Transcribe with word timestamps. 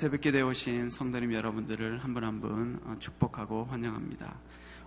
이곳에 0.00 0.10
뵙게 0.10 0.30
되어 0.30 0.46
오신 0.46 0.88
성도님 0.88 1.34
여러분들을 1.34 1.98
한 1.98 2.14
분 2.14 2.24
한 2.24 2.40
분 2.40 2.80
축복하고 3.00 3.66
환영합니다. 3.66 4.34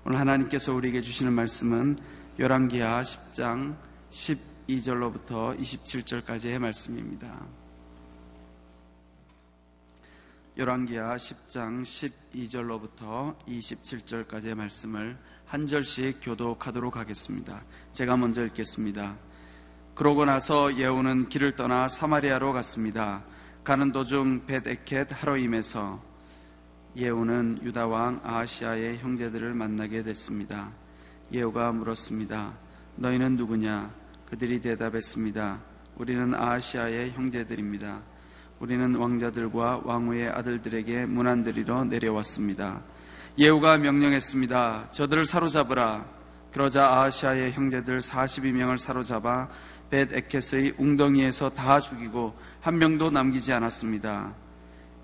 오늘 0.05 0.19
하나님께서 0.19 0.73
우리에게 0.73 1.01
주시는 1.01 1.31
말씀은 1.33 1.97
요람기하 2.39 3.03
10장 3.03 3.75
12절로부터 4.09 5.59
27절까지의 5.59 6.57
말씀입니다. 6.57 7.31
요람기하 10.57 11.15
10장 11.17 11.83
12절로부터 11.83 13.37
27절까지의 13.47 14.55
말씀을 14.55 15.15
한 15.45 15.67
절씩 15.67 16.21
교독하도록 16.23 16.97
하겠습니다. 16.97 17.61
제가 17.91 18.17
먼저 18.17 18.43
읽겠습니다. 18.45 19.15
그러고 19.93 20.25
나서 20.25 20.75
예후는 20.75 21.29
길을 21.29 21.55
떠나 21.55 21.87
사마리아로 21.87 22.51
갔습니다. 22.53 23.23
가는 23.63 23.93
도중 23.93 24.45
벳에켓 24.45 25.07
하로임에서 25.09 26.01
예후는 26.97 27.59
유다 27.63 27.87
왕 27.87 28.19
아하시아의 28.21 28.97
형제들을 28.97 29.53
만나게 29.53 30.03
됐습니다. 30.03 30.69
예후가 31.31 31.71
물었습니다. 31.71 32.53
너희는 32.97 33.37
누구냐? 33.37 33.89
그들이 34.25 34.59
대답했습니다. 34.59 35.61
우리는 35.95 36.33
아하시아의 36.35 37.11
형제들입니다. 37.11 38.01
우리는 38.59 38.95
왕자들과 38.95 39.83
왕후의 39.85 40.27
아들들에게 40.29 41.05
문안드리러 41.05 41.85
내려왔습니다. 41.85 42.81
예후가 43.37 43.77
명령했습니다. 43.77 44.89
저들을 44.91 45.25
사로잡으라. 45.25 46.05
그러자 46.51 46.85
아하시아의 46.85 47.53
형제들 47.53 47.99
42명을 47.99 48.77
사로잡아 48.77 49.47
벳 49.89 50.13
에켓의 50.13 50.75
웅덩이에서 50.77 51.49
다 51.49 51.79
죽이고 51.79 52.37
한 52.63 52.77
명도 52.77 53.09
남기지 53.09 53.51
않았습니다. 53.51 54.33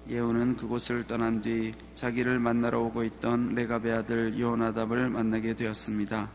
예후는 0.09 0.55
그곳을 0.55 1.05
떠난 1.05 1.41
뒤 1.41 1.73
자기를 1.93 2.39
만나러 2.39 2.79
오고 2.79 3.03
있던 3.03 3.53
레가베 3.53 3.91
아들 3.91 4.39
요나답을 4.39 5.09
만나게 5.09 5.55
되었습니다. 5.55 6.29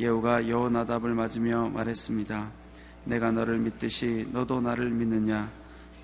예후가 0.00 0.48
요나답을 0.48 1.14
맞으며 1.14 1.68
말했습니다. 1.68 2.50
내가 3.04 3.30
너를 3.30 3.58
믿듯이 3.58 4.28
너도 4.32 4.60
나를 4.60 4.90
믿느냐? 4.90 5.48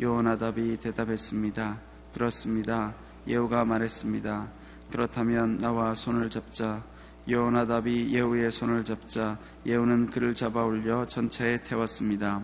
요나답이 0.00 0.77
대답했습니다. 0.77 1.77
그렇습니다. 2.12 2.94
예후가 3.27 3.64
말했습니다. 3.64 4.47
그렇다면 4.92 5.58
나와 5.58 5.97
손을 5.97 6.30
잡자. 6.30 6.80
요나답이 7.28 8.14
예후의 8.14 8.52
손을 8.52 8.84
잡자 8.84 9.36
예후는 9.66 10.10
그를 10.10 10.32
잡아 10.32 10.62
올려 10.62 11.08
전차에 11.08 11.64
태웠습니다. 11.64 12.41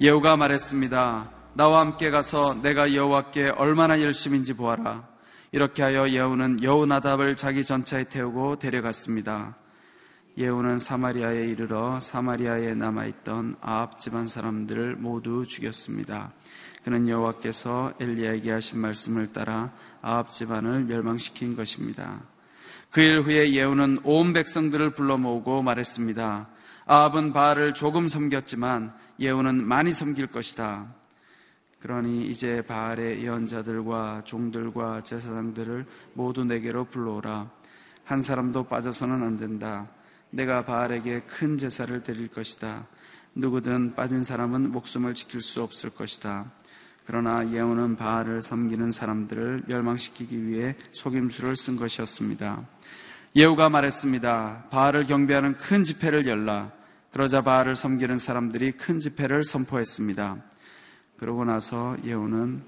예후가 0.00 0.38
말했습니다. 0.38 1.41
나와 1.54 1.80
함께 1.80 2.10
가서 2.10 2.54
내가 2.62 2.94
여호와께 2.94 3.50
얼마나 3.50 4.00
열심인지 4.00 4.54
보아라. 4.54 5.06
이렇게 5.52 5.82
하여 5.82 6.08
예후는 6.08 6.62
여호나답을 6.62 7.36
자기 7.36 7.62
전차에 7.62 8.04
태우고 8.04 8.58
데려갔습니다. 8.58 9.54
예후는 10.38 10.78
사마리아에 10.78 11.46
이르러 11.48 12.00
사마리아에 12.00 12.74
남아있던 12.74 13.56
아합 13.60 13.98
집안 13.98 14.26
사람들을 14.26 14.96
모두 14.96 15.46
죽였습니다. 15.46 16.32
그는 16.84 17.06
여호와께서 17.06 17.92
엘리야에게 18.00 18.50
하신 18.50 18.78
말씀을 18.78 19.32
따라 19.34 19.72
아합 20.00 20.30
집안을 20.30 20.84
멸망시킨 20.84 21.54
것입니다. 21.54 22.20
그 22.90 23.02
일 23.02 23.20
후에 23.20 23.52
예후는 23.52 24.00
온 24.04 24.32
백성들을 24.32 24.94
불러 24.94 25.18
모으고 25.18 25.62
말했습니다. 25.62 26.48
아합은 26.86 27.34
바알을 27.34 27.74
조금 27.74 28.08
섬겼지만 28.08 28.92
예후는 29.20 29.66
많이 29.66 29.92
섬길 29.92 30.28
것이다. 30.28 31.01
그러니 31.82 32.26
이제 32.26 32.62
바알의 32.62 33.24
예언자들과 33.24 34.22
종들과 34.24 35.02
제사장들을 35.02 35.84
모두 36.14 36.44
내게로 36.44 36.84
불러오라. 36.84 37.50
한 38.04 38.22
사람도 38.22 38.68
빠져서는 38.68 39.20
안 39.20 39.36
된다. 39.36 39.88
내가 40.30 40.64
바알에게 40.64 41.22
큰 41.22 41.58
제사를 41.58 42.00
드릴 42.04 42.28
것이다. 42.28 42.86
누구든 43.34 43.96
빠진 43.96 44.22
사람은 44.22 44.70
목숨을 44.70 45.14
지킬 45.14 45.42
수 45.42 45.60
없을 45.60 45.90
것이다. 45.90 46.52
그러나 47.04 47.50
예후는 47.50 47.96
바알을 47.96 48.42
섬기는 48.42 48.92
사람들을 48.92 49.64
멸망시키기 49.66 50.46
위해 50.46 50.76
속임수를 50.92 51.56
쓴 51.56 51.74
것이었습니다. 51.74 52.64
예후가 53.34 53.70
말했습니다. 53.70 54.68
바알을 54.70 55.06
경배하는 55.06 55.54
큰 55.54 55.82
집회를 55.82 56.28
열라. 56.28 56.70
그러자 57.12 57.42
바알을 57.42 57.74
섬기는 57.74 58.18
사람들이 58.18 58.72
큰 58.72 59.00
집회를 59.00 59.42
선포했습니다. 59.42 60.51
그러고 61.22 61.44
나서 61.44 61.96
예후는 62.04 62.64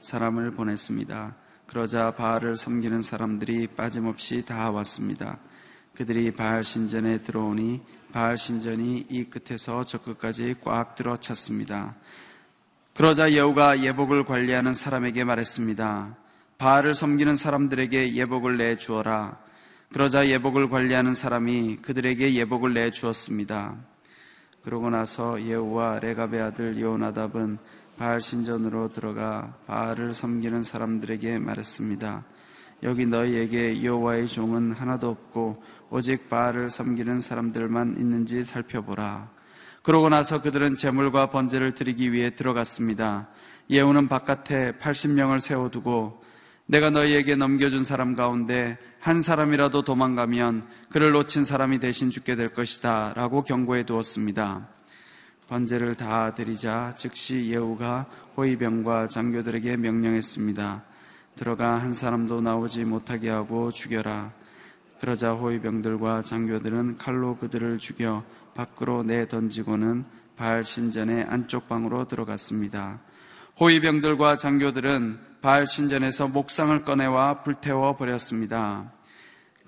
사람을 0.00 0.50
보냈습니다. 0.50 1.34
그러자 1.66 2.10
바알을 2.10 2.58
섬기는 2.58 3.00
사람들이 3.00 3.68
빠짐없이 3.68 4.44
다 4.44 4.70
왔습니다. 4.70 5.38
그들이 5.94 6.30
바알 6.32 6.62
신전에 6.62 7.22
들어오니 7.22 7.80
바알 8.12 8.36
신전이 8.36 9.06
이 9.08 9.24
끝에서 9.24 9.82
저 9.84 9.96
끝까지 9.96 10.56
꽉 10.62 10.94
들어 10.94 11.16
찼습니다. 11.16 11.94
그러자 12.94 13.32
예후가 13.32 13.82
예복을 13.82 14.26
관리하는 14.26 14.74
사람에게 14.74 15.24
말했습니다. 15.24 16.18
바알을 16.58 16.92
섬기는 16.92 17.34
사람들에게 17.34 18.12
예복을 18.12 18.58
내 18.58 18.76
주어라. 18.76 19.38
그러자 19.90 20.28
예복을 20.28 20.68
관리하는 20.68 21.14
사람이 21.14 21.76
그들에게 21.76 22.34
예복을 22.34 22.74
내 22.74 22.90
주었습니다. 22.90 23.74
그러고 24.66 24.90
나서 24.90 25.40
예후와 25.40 26.00
레가베 26.00 26.40
아들 26.40 26.80
요나답은 26.80 27.58
바알 27.96 28.20
신전으로 28.20 28.88
들어가 28.88 29.54
바알을 29.68 30.12
섬기는 30.12 30.64
사람들에게 30.64 31.38
말했습니다. 31.38 32.24
여기 32.82 33.06
너희에게 33.06 33.84
여호와의 33.84 34.26
종은 34.26 34.72
하나도 34.72 35.08
없고 35.08 35.62
오직 35.90 36.28
바알을 36.28 36.68
섬기는 36.70 37.20
사람들만 37.20 37.94
있는지 38.00 38.42
살펴보라. 38.42 39.30
그러고 39.84 40.08
나서 40.08 40.42
그들은 40.42 40.74
제물과 40.74 41.30
번제를 41.30 41.74
드리기 41.74 42.12
위해 42.12 42.34
들어갔습니다. 42.34 43.28
예후는 43.70 44.08
바깥에 44.08 44.72
80명을 44.80 45.38
세워두고 45.38 46.24
내가 46.66 46.90
너희에게 46.90 47.36
넘겨준 47.36 47.84
사람 47.84 48.14
가운데 48.14 48.76
한 48.98 49.22
사람이라도 49.22 49.82
도망가면 49.82 50.66
그를 50.90 51.12
놓친 51.12 51.44
사람이 51.44 51.78
대신 51.78 52.10
죽게 52.10 52.34
될 52.34 52.52
것이다. 52.52 53.12
라고 53.14 53.44
경고해 53.44 53.84
두었습니다. 53.84 54.66
번제를 55.46 55.94
다 55.94 56.34
드리자 56.34 56.92
즉시 56.96 57.50
예후가 57.50 58.06
호위병과 58.36 59.06
장교들에게 59.06 59.76
명령했습니다. 59.76 60.82
들어가 61.36 61.80
한 61.80 61.92
사람도 61.92 62.40
나오지 62.40 62.84
못하게 62.84 63.30
하고 63.30 63.70
죽여라. 63.70 64.32
그러자 65.00 65.34
호위병들과 65.34 66.22
장교들은 66.22 66.98
칼로 66.98 67.36
그들을 67.36 67.78
죽여 67.78 68.24
밖으로 68.54 69.04
내 69.04 69.28
던지고는 69.28 70.04
바알 70.34 70.64
신전의 70.64 71.26
안쪽 71.28 71.68
방으로 71.68 72.08
들어갔습니다. 72.08 72.98
호위병들과 73.58 74.36
장교들은 74.36 75.18
바알 75.40 75.66
신전에서 75.66 76.28
목상을 76.28 76.84
꺼내와 76.84 77.42
불태워 77.42 77.96
버렸습니다. 77.96 78.92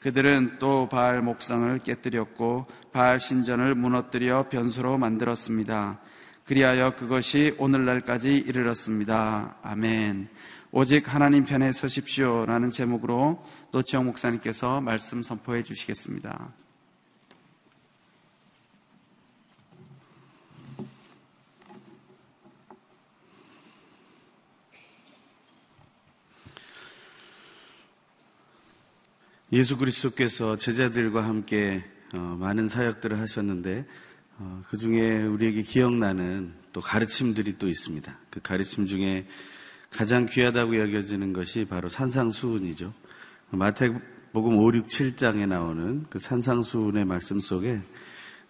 그들은 0.01 0.59
또 0.59 0.89
바알 0.91 1.23
목상을 1.23 1.79
깨뜨렸고 1.79 2.67
바알 2.93 3.19
신전을 3.19 3.75
무너뜨려 3.75 4.51
변소로 4.51 4.99
만들었습니다. 4.99 6.01
그리하여 6.45 6.97
그것이 6.97 7.55
오늘날까지 7.59 8.37
이르렀습니다. 8.37 9.57
아멘. 9.63 10.29
오직 10.71 11.13
하나님 11.13 11.47
편에 11.47 11.73
서십시오라는 11.73 12.71
제목으로 12.71 13.43
노치영 13.73 14.05
목사님께서 14.05 14.83
말씀 14.83 15.23
선포해 15.23 15.63
주시겠습니다. 15.63 16.53
예수 29.51 29.79
그리스도께서 29.79 30.57
제자들과 30.57 31.25
함께 31.25 31.83
어, 32.15 32.37
많은 32.39 32.69
사역들을 32.69 33.19
하셨는데 33.19 33.87
어, 34.39 34.63
그 34.69 34.77
중에 34.77 35.23
우리에게 35.23 35.63
기억나는 35.63 36.53
또 36.73 36.81
가르침들이 36.81 37.57
또 37.59 37.67
있습니다. 37.67 38.19
그 38.31 38.41
가르침 38.43 38.87
중에 38.87 39.27
가장 39.91 40.27
귀하다고 40.27 40.79
여겨지는 40.79 41.33
것이 41.33 41.67
바로 41.67 41.89
산상수훈이죠. 41.89 42.93
마태복음 43.51 44.59
5, 44.59 44.75
6, 44.75 44.89
7장에 44.89 45.49
나오는 45.49 46.05
그 46.11 46.19
산상수훈의 46.19 47.07
말씀 47.07 47.41
속에 47.41 47.81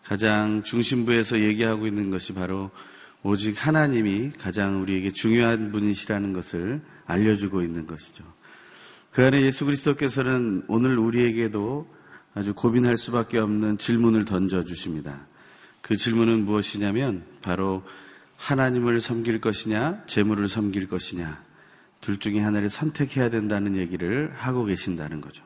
가장 0.03 0.65
중심부에서 0.65 1.41
얘기하고 1.41 1.87
있는 1.87 2.11
것이 2.11 2.35
바로 2.35 2.73
오직 3.23 3.65
하나님이 3.65 4.33
가장 4.39 4.83
우리에게 4.83 5.13
중요한 5.13 5.71
분이시라는 5.71 6.33
것을 6.33 6.81
알려주고 7.07 7.63
있는 7.63 7.87
것이죠. 7.87 8.25
그 9.13 9.25
안에 9.25 9.43
예수 9.43 9.65
그리스도께서는 9.65 10.65
오늘 10.69 10.99
우리에게도 10.99 11.89
아주 12.35 12.55
고민할 12.55 12.97
수밖에 12.97 13.39
없는 13.39 13.79
질문을 13.79 14.25
던져 14.25 14.65
주십니다. 14.65 15.27
그 15.81 15.97
질문은 15.97 16.45
무엇이냐면 16.45 17.25
바로 17.43 17.83
하나님을 18.37 19.01
섬길 19.01 19.41
것이냐, 19.41 20.05
재물을 20.07 20.49
섬길 20.49 20.89
것이냐. 20.89 21.43
둘 22.01 22.19
중에 22.19 22.39
하나를 22.41 22.71
선택해야 22.71 23.31
된다는 23.31 23.77
얘기를 23.77 24.33
하고 24.37 24.65
계신다는 24.65 25.21
거죠. 25.21 25.43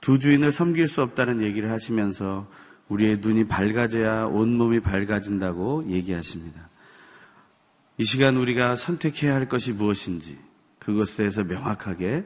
두 0.00 0.18
주인을 0.18 0.50
섬길 0.52 0.88
수 0.88 1.02
없다는 1.02 1.42
얘기를 1.42 1.70
하시면서 1.70 2.50
우리의 2.88 3.18
눈이 3.18 3.46
밝아져야 3.46 4.24
온몸이 4.24 4.80
밝아진다고 4.80 5.84
얘기하십니다. 5.90 6.68
이 7.98 8.04
시간 8.04 8.36
우리가 8.36 8.76
선택해야 8.76 9.34
할 9.34 9.48
것이 9.48 9.72
무엇인지 9.72 10.38
그것에 10.78 11.18
대해서 11.18 11.44
명확하게 11.44 12.24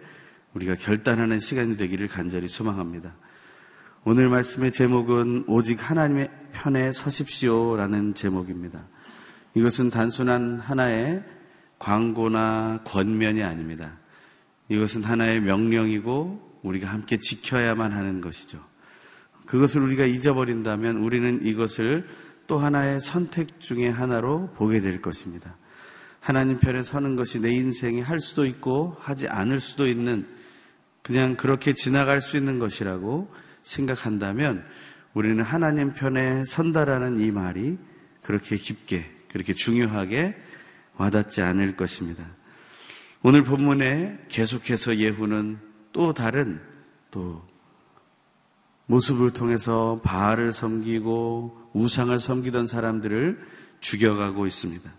우리가 0.55 0.77
결단하는 0.77 1.41
시간이 1.41 1.77
되기를 1.77 2.09
간절히 2.09 2.49
소망합니다. 2.49 3.13
오늘 4.05 4.29
말씀의 4.29 4.73
제목은 4.73 5.45
오직 5.49 5.91
하나님의 5.91 6.31
편에 6.53 6.93
서십시오라는 6.93 8.15
제목입니다. 8.15 8.87
이것은 9.55 9.91
단순한 9.91 10.61
하나의 10.61 11.25
광고나 11.79 12.83
권면이 12.85 13.43
아닙니다. 13.43 13.99
이것은 14.69 15.03
하나의 15.03 15.41
명령이고 15.41 16.61
우리가 16.63 16.89
함께 16.89 17.19
지켜야만 17.19 17.93
하는 17.93 18.21
것이죠. 18.21 18.65
그것을 19.47 19.83
우리가 19.83 20.05
잊어버린다면 20.07 20.99
우리는 20.99 21.45
이것을 21.45 22.07
또 22.47 22.59
하나의 22.59 23.01
선택 23.01 23.61
중의 23.61 23.93
하나로 23.93 24.51
보게 24.55 24.81
될 24.81 25.03
것입니다. 25.03 25.57
하나님 26.21 26.59
편에 26.59 26.83
서는 26.83 27.17
것이 27.17 27.41
내 27.41 27.51
인생이 27.51 28.01
할 28.01 28.21
수도 28.21 28.47
있고 28.47 28.97
하지 29.01 29.29
않을 29.29 29.61
수도 29.61 29.87
있는 29.87 30.27
그냥 31.05 31.37
그렇게 31.37 31.75
지나갈 31.75 32.23
수 32.23 32.39
있는 32.39 32.59
것이라고 32.59 33.31
생각한다면 33.63 34.65
우리는 35.13 35.45
하나님 35.45 35.93
편에 35.93 36.45
선다라는 36.47 37.21
이 37.21 37.31
말이 37.31 37.77
그렇게 38.23 38.57
깊게, 38.57 39.05
그렇게 39.29 39.53
중요하게 39.53 40.35
와닿지 40.97 41.43
않을 41.43 41.77
것입니다. 41.77 42.25
오늘 43.23 43.45
본문에 43.45 44.25
계속해서 44.29 44.97
예후는 44.97 45.59
또 45.93 46.15
다른 46.15 46.61
또 47.11 47.47
모습을 48.87 49.31
통해서 49.31 50.01
바알을 50.03 50.53
섬기고 50.53 51.71
우상을 51.75 52.19
섬기던 52.19 52.67
사람들을 52.67 53.39
죽여가고 53.81 54.47
있습니다. 54.47 54.91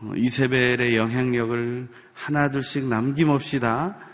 어, 0.00 0.12
이세벨의 0.16 0.96
영향력을 0.96 1.88
하나둘씩 2.12 2.84
남김없이 2.84 3.58
다 3.58 3.98
어, 3.98 4.12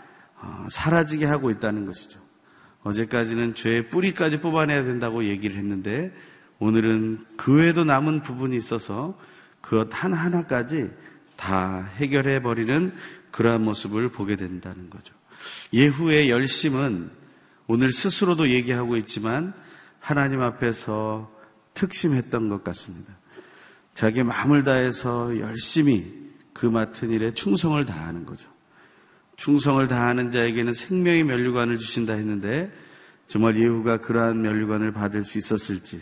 사라지게 0.69 1.25
하고 1.25 1.49
있다는 1.49 1.85
것이죠. 1.85 2.19
어제까지는 2.83 3.55
죄의 3.55 3.89
뿌리까지 3.89 4.41
뽑아내야 4.41 4.83
된다고 4.83 5.25
얘기를 5.25 5.55
했는데 5.57 6.11
오늘은 6.59 7.25
그 7.37 7.53
외에도 7.53 7.83
남은 7.83 8.23
부분이 8.23 8.55
있어서 8.57 9.17
그것 9.61 9.89
하나하나까지 9.91 10.91
다 11.35 11.89
해결해 11.97 12.41
버리는 12.41 12.93
그러한 13.31 13.63
모습을 13.63 14.09
보게 14.11 14.35
된다는 14.35 14.89
거죠. 14.89 15.13
예후의 15.73 16.29
열심은 16.29 17.09
오늘 17.67 17.93
스스로도 17.93 18.49
얘기하고 18.49 18.97
있지만 18.97 19.53
하나님 19.99 20.41
앞에서 20.41 21.31
특심했던 21.73 22.49
것 22.49 22.63
같습니다. 22.63 23.13
자기 23.93 24.23
마음을 24.23 24.63
다해서 24.63 25.39
열심히 25.39 26.31
그 26.53 26.65
맡은 26.65 27.09
일에 27.09 27.33
충성을 27.33 27.83
다하는 27.85 28.25
거죠. 28.25 28.49
충성을 29.41 29.87
다하는 29.87 30.29
자에게는 30.29 30.71
생명의 30.71 31.23
면류관을 31.23 31.79
주신다 31.79 32.13
했는데 32.13 32.71
정말 33.25 33.57
예후가 33.57 33.97
그러한 33.97 34.39
면류관을 34.39 34.91
받을 34.91 35.23
수 35.23 35.39
있었을지 35.39 35.99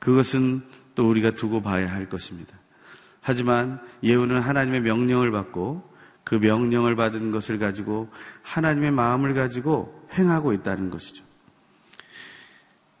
그것은 0.00 0.60
또 0.96 1.08
우리가 1.08 1.30
두고 1.32 1.62
봐야 1.62 1.88
할 1.92 2.08
것입니다. 2.08 2.58
하지만 3.20 3.80
예후는 4.02 4.40
하나님의 4.40 4.80
명령을 4.80 5.30
받고 5.30 5.88
그 6.24 6.34
명령을 6.34 6.96
받은 6.96 7.30
것을 7.30 7.60
가지고 7.60 8.10
하나님의 8.42 8.90
마음을 8.90 9.32
가지고 9.34 10.08
행하고 10.14 10.52
있다는 10.52 10.90
것이죠. 10.90 11.24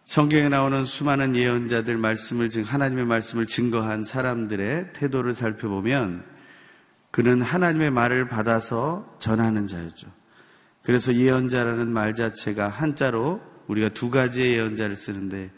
성경에 0.04 0.48
나오는 0.48 0.84
수많은 0.84 1.34
예언자들 1.34 1.96
말씀을 1.96 2.50
증 2.50 2.62
하나님의 2.62 3.04
말씀을 3.04 3.46
증거한 3.46 4.04
사람들의 4.04 4.92
태도를 4.92 5.34
살펴보면 5.34 6.39
그는 7.10 7.42
하나님의 7.42 7.90
말을 7.90 8.28
받아서 8.28 9.16
전하는 9.18 9.66
자였죠. 9.66 10.08
그래서 10.82 11.14
예언자라는 11.14 11.88
말 11.88 12.14
자체가 12.14 12.68
한자로 12.68 13.40
우리가 13.66 13.90
두 13.90 14.10
가지의 14.10 14.54
예언자를 14.54 14.96
쓰는데 14.96 15.50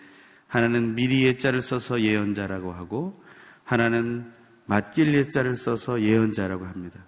하나는 0.46 0.94
미리 0.94 1.24
예자를 1.24 1.62
써서 1.62 2.00
예언자라고 2.00 2.72
하고 2.72 3.22
하나는 3.64 4.30
맡길 4.66 5.14
예자를 5.14 5.54
써서 5.54 6.00
예언자라고 6.00 6.66
합니다. 6.66 6.98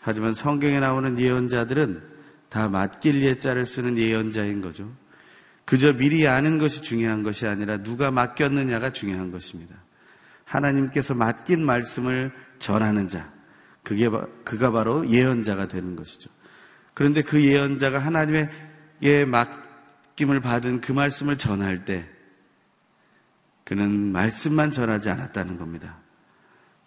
하지만 0.00 0.34
성경에 0.34 0.80
나오는 0.80 1.18
예언자들은 1.18 2.02
다 2.48 2.68
맡길 2.68 3.22
예자를 3.22 3.66
쓰는 3.66 3.96
예언자인 3.98 4.60
거죠. 4.60 4.90
그저 5.64 5.92
미리 5.92 6.26
아는 6.26 6.58
것이 6.58 6.82
중요한 6.82 7.22
것이 7.22 7.46
아니라 7.46 7.76
누가 7.78 8.10
맡겼느냐가 8.10 8.90
중요한 8.90 9.30
것입니다. 9.30 9.76
하나님께서 10.44 11.14
맡긴 11.14 11.64
말씀을 11.64 12.32
전하는 12.58 13.08
자, 13.08 13.30
그게 13.82 14.08
그가 14.44 14.70
바로 14.70 15.08
예언자가 15.08 15.68
되는 15.68 15.96
것이죠. 15.96 16.30
그런데 16.94 17.22
그 17.22 17.42
예언자가 17.42 17.98
하나님의 17.98 18.50
맡김을 19.26 20.40
받은 20.40 20.80
그 20.80 20.92
말씀을 20.92 21.38
전할 21.38 21.84
때 21.84 22.08
그는 23.64 24.12
말씀만 24.12 24.72
전하지 24.72 25.10
않았다는 25.10 25.56
겁니다. 25.56 25.98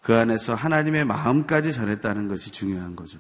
그 0.02 0.14
안에서 0.14 0.54
하나님의 0.54 1.06
마음까지 1.06 1.72
전했다는 1.72 2.28
것이 2.28 2.52
중요한 2.52 2.96
거죠. 2.96 3.20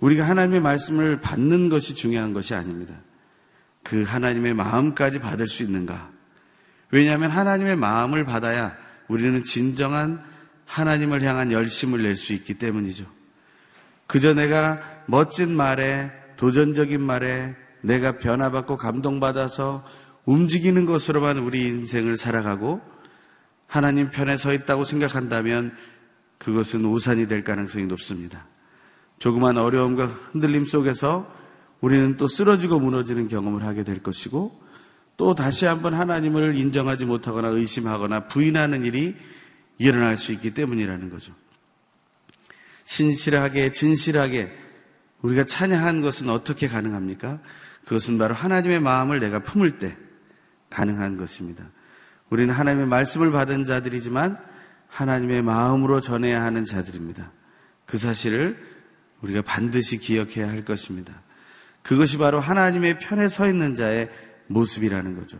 우리가 0.00 0.28
하나님의 0.28 0.60
말씀을 0.60 1.20
받는 1.20 1.68
것이 1.68 1.94
중요한 1.94 2.32
것이 2.32 2.54
아닙니다. 2.54 2.96
그 3.84 4.02
하나님의 4.02 4.54
마음까지 4.54 5.20
받을 5.20 5.46
수 5.46 5.62
있는가? 5.62 6.10
왜냐하면 6.90 7.30
하나님의 7.30 7.76
마음을 7.76 8.24
받아야 8.24 8.76
우리는 9.06 9.44
진정한 9.44 10.22
하나님을 10.72 11.22
향한 11.22 11.52
열심을 11.52 12.02
낼 12.02 12.16
수 12.16 12.32
있기 12.32 12.54
때문이죠. 12.54 13.04
그저 14.06 14.32
내가 14.32 14.80
멋진 15.06 15.54
말에, 15.54 16.10
도전적인 16.36 17.00
말에 17.00 17.54
내가 17.82 18.18
변화받고 18.18 18.78
감동받아서 18.78 19.84
움직이는 20.24 20.86
것으로만 20.86 21.38
우리 21.38 21.66
인생을 21.66 22.16
살아가고 22.16 22.80
하나님 23.66 24.10
편에 24.10 24.36
서 24.36 24.52
있다고 24.52 24.84
생각한다면 24.84 25.76
그것은 26.38 26.84
우산이 26.84 27.28
될 27.28 27.44
가능성이 27.44 27.86
높습니다. 27.86 28.46
조그만 29.18 29.58
어려움과 29.58 30.06
흔들림 30.06 30.64
속에서 30.64 31.30
우리는 31.80 32.16
또 32.16 32.28
쓰러지고 32.28 32.80
무너지는 32.80 33.28
경험을 33.28 33.64
하게 33.64 33.84
될 33.84 34.02
것이고 34.02 34.60
또 35.16 35.34
다시 35.34 35.66
한번 35.66 35.94
하나님을 35.94 36.56
인정하지 36.56 37.04
못하거나 37.04 37.48
의심하거나 37.48 38.28
부인하는 38.28 38.84
일이 38.84 39.16
일어날 39.78 40.18
수 40.18 40.32
있기 40.32 40.54
때문이라는 40.54 41.10
거죠. 41.10 41.34
신실하게, 42.84 43.72
진실하게 43.72 44.50
우리가 45.22 45.44
찬양한 45.44 46.02
것은 46.02 46.28
어떻게 46.28 46.68
가능합니까? 46.68 47.40
그것은 47.84 48.18
바로 48.18 48.34
하나님의 48.34 48.80
마음을 48.80 49.20
내가 49.20 49.40
품을 49.40 49.78
때 49.78 49.96
가능한 50.70 51.16
것입니다. 51.16 51.64
우리는 52.30 52.52
하나님의 52.52 52.86
말씀을 52.86 53.30
받은 53.30 53.64
자들이지만 53.66 54.38
하나님의 54.88 55.42
마음으로 55.42 56.00
전해야 56.00 56.42
하는 56.42 56.64
자들입니다. 56.64 57.30
그 57.86 57.98
사실을 57.98 58.56
우리가 59.20 59.42
반드시 59.42 59.98
기억해야 59.98 60.48
할 60.48 60.64
것입니다. 60.64 61.12
그것이 61.82 62.18
바로 62.18 62.40
하나님의 62.40 62.98
편에 62.98 63.28
서 63.28 63.46
있는 63.48 63.74
자의 63.74 64.08
모습이라는 64.46 65.18
거죠. 65.18 65.38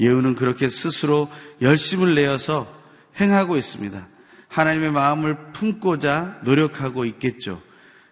예우는 0.00 0.34
그렇게 0.34 0.68
스스로 0.68 1.30
열심을 1.62 2.14
내어서 2.14 2.75
행하고 3.20 3.56
있습니다. 3.56 4.06
하나님의 4.48 4.92
마음을 4.92 5.52
품고자 5.52 6.40
노력하고 6.44 7.04
있겠죠. 7.04 7.60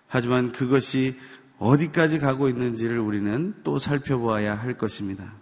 하지만 0.09 0.53
그것이 0.53 1.19
어디까지 1.59 2.19
가고 2.19 2.49
있는지를 2.49 2.99
우리는 2.99 3.55
또 3.65 3.79
살펴보아야 3.79 4.55
할 4.55 4.75
것입니다. 4.75 5.33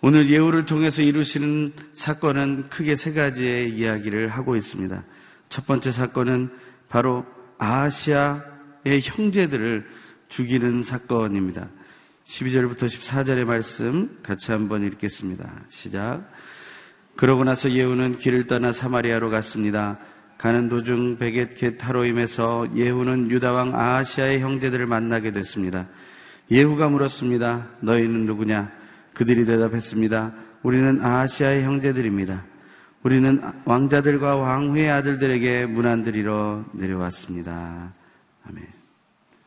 오늘 0.00 0.30
예우를 0.30 0.64
통해서 0.64 1.02
이루시는 1.02 1.74
사건은 1.92 2.68
크게 2.70 2.96
세 2.96 3.12
가지의 3.12 3.70
이야기를 3.70 4.28
하고 4.28 4.56
있습니다. 4.56 5.04
첫 5.50 5.66
번째 5.66 5.92
사건은 5.92 6.50
바로 6.88 7.26
아시아의 7.58 9.00
형제들을 9.02 9.86
죽이는 10.28 10.82
사건입니다. 10.82 11.68
12절부터 12.24 12.84
14절의 12.84 13.44
말씀 13.44 14.18
같이 14.22 14.52
한번 14.52 14.84
읽겠습니다. 14.84 15.50
시작. 15.68 16.30
그러고 17.16 17.44
나서 17.44 17.70
예후는 17.70 18.18
길을 18.18 18.46
떠나 18.46 18.72
사마리아로 18.72 19.30
갔습니다. 19.30 19.98
가는 20.38 20.68
도중 20.70 21.18
베겟겟 21.18 21.76
타로임에서 21.76 22.68
예후는 22.74 23.30
유다왕 23.30 23.72
아시아의 23.74 24.40
형제들을 24.40 24.86
만나게 24.86 25.32
됐습니다. 25.32 25.86
예후가 26.50 26.88
물었습니다. 26.88 27.68
너희는 27.80 28.24
누구냐? 28.26 28.72
그들이 29.12 29.44
대답했습니다. 29.44 30.32
우리는 30.62 31.04
아시아의 31.04 31.64
형제들입니다. 31.64 32.44
우리는 33.02 33.40
왕자들과 33.64 34.36
왕후의 34.36 34.90
아들들에게 34.90 35.66
문안드리러 35.66 36.64
내려왔습니다. 36.72 37.92
아멘. 38.48 38.79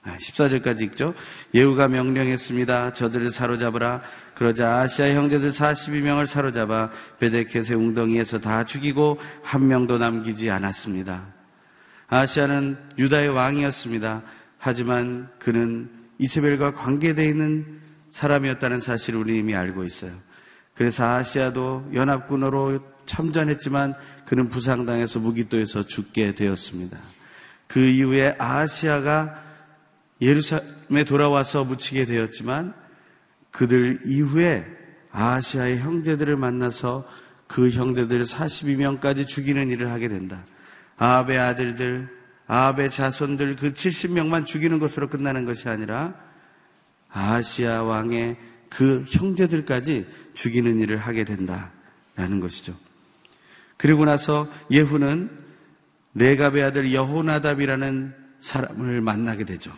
14절까지 0.06 0.82
아, 0.82 0.84
읽죠. 0.86 1.14
예후가 1.54 1.88
명령했습니다. 1.88 2.94
저들을 2.94 3.32
사로잡으라. 3.32 4.02
그러자 4.36 4.80
아시아 4.80 5.14
형제들 5.14 5.52
42명을 5.52 6.26
사로잡아 6.26 6.90
베데켓의 7.20 7.78
웅덩이에서 7.78 8.40
다 8.40 8.66
죽이고 8.66 9.20
한 9.42 9.68
명도 9.68 9.98
남기지 9.98 10.50
않았습니다. 10.50 11.28
아시아는 12.08 12.78
유다의 12.98 13.30
왕이었습니다. 13.30 14.22
하지만 14.58 15.30
그는 15.40 15.90
이세벨과 16.20 16.74
관계되어 16.74 17.26
있는 17.26 17.80
사람이었다는 18.12 18.82
사실을 18.82 19.20
우리 19.20 19.40
이미 19.40 19.56
알고 19.56 19.84
있어요. 19.84 20.12
그래서 20.76 21.06
아시아도 21.06 21.90
연합군으로 21.94 22.80
참전했지만 23.06 23.96
그는 24.26 24.50
부상당해서 24.50 25.20
무기도에서 25.20 25.84
죽게 25.84 26.34
되었습니다. 26.34 26.98
그 27.68 27.80
이후에 27.80 28.36
아시아가 28.38 29.44
예루살렘에 30.24 31.04
돌아와서 31.06 31.64
묻히게 31.64 32.06
되었지만 32.06 32.74
그들 33.52 34.02
이후에 34.06 34.66
아시아의 35.12 35.80
형제들을 35.80 36.36
만나서 36.36 37.08
그 37.48 37.70
형제들 37.70 38.24
42명까지 38.24 39.28
죽이는 39.28 39.70
일을 39.70 39.92
하게 39.92 40.08
된다. 40.08 40.44
아합의 40.98 41.38
아들들, 41.38 42.10
아합의 42.48 42.90
자손들 42.90 43.58
그 43.58 43.74
70명만 43.74 44.46
죽이는 44.46 44.80
것으로 44.80 45.10
끝나는 45.10 45.46
것이 45.46 45.70
아니라 45.70 46.16
아시아 47.10 47.84
왕의 47.84 48.38
그 48.70 49.06
형제들까지 49.08 50.08
죽이는 50.34 50.80
일을 50.80 50.98
하게 50.98 51.26
된다라는 51.26 52.40
것이죠. 52.42 52.76
그리고 53.78 54.06
나서 54.06 54.50
예후는 54.72 55.30
레갑의 56.16 56.64
아들 56.64 56.94
여호나답이라는 56.94 58.16
사람을 58.42 59.02
만나게 59.02 59.46
되죠. 59.46 59.72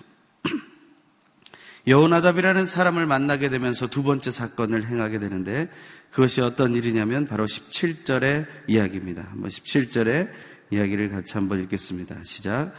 여호나답이라는 1.88 2.66
사람을 2.66 3.06
만나게 3.06 3.50
되면서 3.50 3.88
두 3.88 4.04
번째 4.04 4.32
사건을 4.32 4.88
행하게 4.88 5.20
되는데 5.20 5.70
그것이 6.12 6.42
어떤 6.42 6.76
일이냐면 6.76 7.28
바로 7.28 7.46
17절의 7.46 8.48
이야기입니다. 8.68 9.26
한번 9.30 9.50
17절의 9.50 10.30
이야기를 10.72 11.12
같이 11.12 11.34
한번 11.34 11.62
읽겠습니다. 11.64 12.16
시작. 12.24 12.74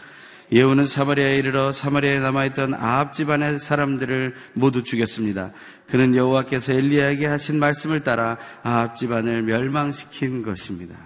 예후는 0.53 0.87
사마리아에 0.87 1.39
이르러 1.39 1.73
사마리아에 1.73 2.21
남아있던 2.21 2.75
아합 2.75 3.15
집안의 3.15 3.59
사람들을 3.59 4.35
모두 4.55 4.85
죽였습니다. 4.85 5.53
그는 5.89 6.15
여호와께서 6.15 6.73
엘리야에게 6.73 7.27
하신 7.27 7.59
말씀을 7.59 8.05
따라 8.05 8.39
아합 8.63 8.97
집안을 8.97 9.43
멸망시킨 9.43 10.43
것입니다. 10.43 10.97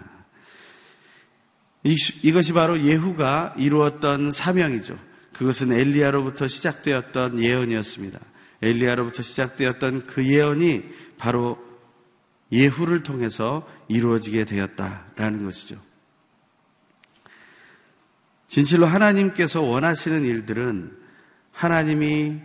이것이 1.82 2.52
바로 2.52 2.82
예후가 2.82 3.54
이루었던 3.56 4.30
사명이죠. 4.30 5.09
그것은 5.40 5.72
엘리야로부터 5.72 6.46
시작되었던 6.46 7.40
예언이었습니다. 7.40 8.20
엘리야로부터 8.60 9.22
시작되었던 9.22 10.06
그 10.06 10.22
예언이 10.26 10.84
바로 11.16 11.58
예후를 12.52 13.02
통해서 13.02 13.66
이루어지게 13.88 14.44
되었다라는 14.44 15.46
것이죠. 15.46 15.78
진실로 18.48 18.84
하나님께서 18.84 19.62
원하시는 19.62 20.26
일들은 20.26 20.94
하나님이 21.52 22.36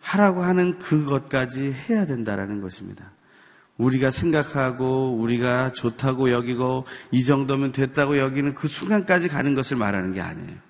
하라고 0.00 0.42
하는 0.42 0.76
그것까지 0.80 1.72
해야 1.88 2.04
된다라는 2.04 2.60
것입니다. 2.62 3.12
우리가 3.76 4.10
생각하고 4.10 5.14
우리가 5.20 5.72
좋다고 5.74 6.32
여기고 6.32 6.84
이 7.12 7.22
정도면 7.22 7.70
됐다고 7.70 8.18
여기는 8.18 8.56
그 8.56 8.66
순간까지 8.66 9.28
가는 9.28 9.54
것을 9.54 9.76
말하는 9.76 10.12
게 10.12 10.20
아니에요. 10.20 10.69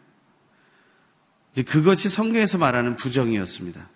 그것이 1.54 2.08
성경에서 2.08 2.58
말하는 2.58 2.96
부정이었습니다. 2.96 3.88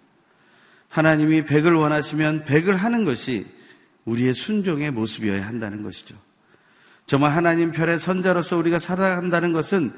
하나님이 0.88 1.44
백을 1.44 1.75
원하시면 1.75 2.44
백을 2.44 2.76
하는 2.76 3.04
것이 3.04 3.46
우리의 4.04 4.34
순종의 4.34 4.90
모습이어야 4.90 5.46
한다는 5.46 5.82
것이죠. 5.82 6.14
정말 7.06 7.32
하나님 7.32 7.73
편의 7.73 7.99
선자로서 7.99 8.56
우리가 8.56 8.78
살아간다는 8.78 9.52
것은 9.52 9.92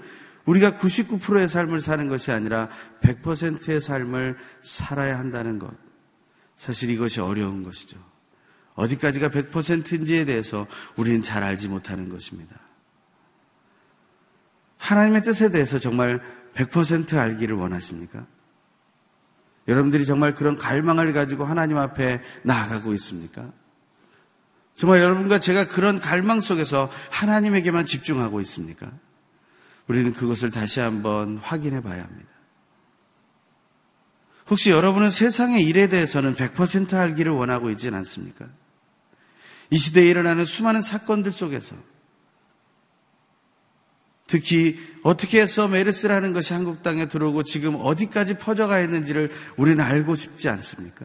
우리가 0.44 0.72
99%의 0.72 1.48
삶을 1.48 1.80
사는 1.80 2.08
것이 2.08 2.30
아니라 2.30 2.68
100%의 3.00 3.80
삶을 3.80 4.36
살아야 4.62 5.18
한다는 5.18 5.58
것. 5.58 5.70
사실 6.56 6.90
이것이 6.90 7.20
어려운 7.20 7.62
것이죠. 7.62 7.98
어디까지가 8.74 9.28
100%인지에 9.30 10.24
대해서 10.24 10.66
우리는 10.96 11.22
잘 11.22 11.42
알지 11.42 11.68
못하는 11.68 12.08
것입니다. 12.08 12.56
하나님의 14.78 15.22
뜻에 15.22 15.50
대해서 15.50 15.78
정말 15.78 16.22
100% 16.56 17.16
알기를 17.16 17.56
원하십니까? 17.56 18.26
여러분들이 19.68 20.04
정말 20.04 20.34
그런 20.34 20.56
갈망을 20.56 21.12
가지고 21.12 21.44
하나님 21.44 21.76
앞에 21.76 22.22
나아가고 22.42 22.94
있습니까? 22.94 23.52
정말 24.74 25.00
여러분과 25.00 25.40
제가 25.40 25.68
그런 25.68 25.98
갈망 25.98 26.40
속에서 26.40 26.90
하나님에게만 27.10 27.86
집중하고 27.86 28.40
있습니까? 28.42 28.90
우리는 29.88 30.12
그것을 30.12 30.50
다시 30.50 30.80
한번 30.80 31.38
확인해 31.38 31.80
봐야 31.80 32.02
합니다. 32.02 32.28
혹시 34.48 34.70
여러분은 34.70 35.10
세상의 35.10 35.62
일에 35.62 35.88
대해서는 35.88 36.34
100% 36.34 36.94
알기를 36.94 37.32
원하고 37.32 37.70
있지는 37.70 37.98
않습니까? 37.98 38.46
이 39.70 39.76
시대에 39.76 40.08
일어나는 40.08 40.44
수많은 40.44 40.80
사건들 40.80 41.32
속에서 41.32 41.74
특히 44.26 44.78
어떻게 45.02 45.40
해서 45.40 45.68
메르스라는 45.68 46.32
것이 46.32 46.52
한국 46.52 46.82
땅에 46.82 47.06
들어오고 47.06 47.44
지금 47.44 47.76
어디까지 47.76 48.38
퍼져가 48.38 48.80
있는지를 48.80 49.30
우리는 49.56 49.82
알고 49.82 50.16
싶지 50.16 50.48
않습니까? 50.48 51.04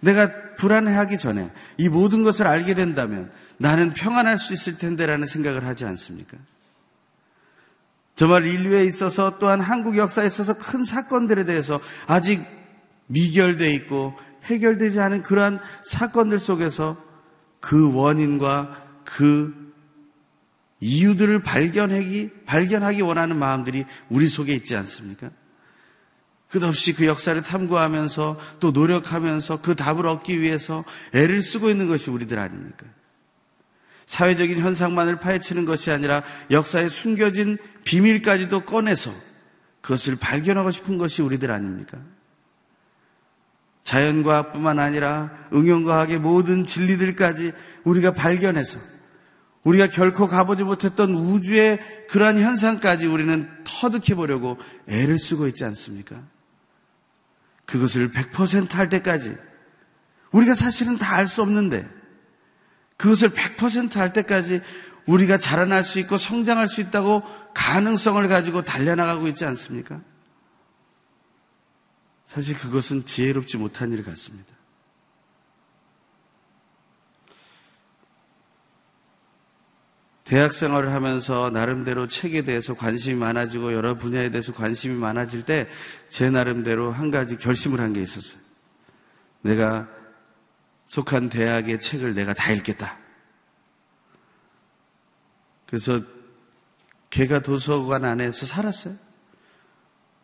내가 0.00 0.54
불안해하기 0.56 1.18
전에 1.18 1.50
이 1.78 1.88
모든 1.88 2.22
것을 2.22 2.46
알게 2.46 2.74
된다면 2.74 3.30
나는 3.56 3.94
평안할 3.94 4.38
수 4.38 4.52
있을 4.52 4.78
텐데라는 4.78 5.26
생각을 5.26 5.66
하지 5.66 5.84
않습니까? 5.84 6.36
정말 8.14 8.46
인류에 8.46 8.84
있어서 8.84 9.38
또한 9.38 9.60
한국 9.60 9.96
역사에 9.96 10.26
있어서 10.26 10.54
큰 10.54 10.84
사건들에 10.84 11.44
대해서 11.44 11.80
아직 12.06 12.44
미결돼 13.06 13.72
있고 13.74 14.14
해결되지 14.44 15.00
않은 15.00 15.22
그러한 15.22 15.60
사건들 15.84 16.38
속에서 16.38 16.96
그 17.60 17.94
원인과 17.94 19.02
그 19.04 19.71
이유들을 20.82 21.42
발견하기, 21.42 22.30
발견하기 22.44 23.02
원하는 23.02 23.38
마음들이 23.38 23.84
우리 24.08 24.28
속에 24.28 24.52
있지 24.52 24.74
않습니까? 24.76 25.30
끝없이 26.50 26.92
그 26.92 27.06
역사를 27.06 27.40
탐구하면서 27.40 28.40
또 28.58 28.72
노력하면서 28.72 29.62
그 29.62 29.76
답을 29.76 30.08
얻기 30.08 30.40
위해서 30.40 30.84
애를 31.14 31.40
쓰고 31.40 31.70
있는 31.70 31.86
것이 31.86 32.10
우리들 32.10 32.36
아닙니까? 32.36 32.84
사회적인 34.06 34.58
현상만을 34.58 35.20
파헤치는 35.20 35.66
것이 35.66 35.92
아니라 35.92 36.24
역사에 36.50 36.88
숨겨진 36.88 37.58
비밀까지도 37.84 38.64
꺼내서 38.64 39.12
그것을 39.82 40.16
발견하고 40.16 40.72
싶은 40.72 40.98
것이 40.98 41.22
우리들 41.22 41.52
아닙니까? 41.52 41.98
자연과학뿐만 43.84 44.80
아니라 44.80 45.30
응용과학의 45.52 46.18
모든 46.18 46.66
진리들까지 46.66 47.52
우리가 47.84 48.12
발견해서 48.12 48.91
우리가 49.64 49.88
결코 49.88 50.26
가보지 50.26 50.64
못했던 50.64 51.10
우주의 51.14 51.78
그러한 52.08 52.40
현상까지 52.40 53.06
우리는 53.06 53.48
터득해 53.64 54.14
보려고 54.16 54.58
애를 54.88 55.18
쓰고 55.18 55.46
있지 55.48 55.64
않습니까? 55.64 56.22
그것을 57.66 58.10
100%할 58.10 58.88
때까지 58.88 59.36
우리가 60.32 60.54
사실은 60.54 60.98
다 60.98 61.16
알 61.16 61.26
수 61.28 61.42
없는데 61.42 61.88
그것을 62.96 63.30
100%할 63.30 64.12
때까지 64.12 64.60
우리가 65.06 65.38
자라날 65.38 65.84
수 65.84 65.98
있고 66.00 66.18
성장할 66.18 66.68
수 66.68 66.80
있다고 66.80 67.22
가능성을 67.54 68.26
가지고 68.28 68.62
달려나가고 68.62 69.28
있지 69.28 69.44
않습니까? 69.44 70.00
사실 72.26 72.56
그것은 72.56 73.04
지혜롭지 73.04 73.58
못한 73.58 73.92
일 73.92 74.02
같습니다. 74.04 74.51
대학 80.24 80.52
생활을 80.54 80.92
하면서 80.92 81.50
나름대로 81.50 82.06
책에 82.06 82.42
대해서 82.42 82.74
관심이 82.74 83.16
많아지고 83.16 83.72
여러 83.72 83.94
분야에 83.96 84.30
대해서 84.30 84.52
관심이 84.52 84.94
많아질 84.94 85.44
때 85.44 85.68
제 86.10 86.28
나름대로 86.30 86.92
한 86.92 87.10
가지 87.10 87.38
결심을 87.38 87.80
한 87.80 87.92
게 87.92 88.02
있었어요. 88.02 88.40
내가 89.40 89.88
속한 90.86 91.30
대학의 91.30 91.80
책을 91.80 92.14
내가 92.14 92.34
다 92.34 92.52
읽겠다. 92.52 92.98
그래서 95.66 96.00
걔가 97.08 97.40
도서관 97.40 98.04
안에서 98.04 98.44
살았어요. 98.44 98.94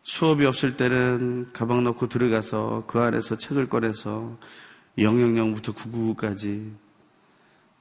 수업이 0.03 0.45
없을 0.45 0.77
때는 0.77 1.51
가방 1.55 1.85
넣고 1.85 2.09
들어가서 2.09 2.85
그 2.87 3.01
안에서 3.01 3.39
책을 3.39 3.69
꺼내서 3.69 4.39
000부터 4.99 5.75
999까지 5.75 6.75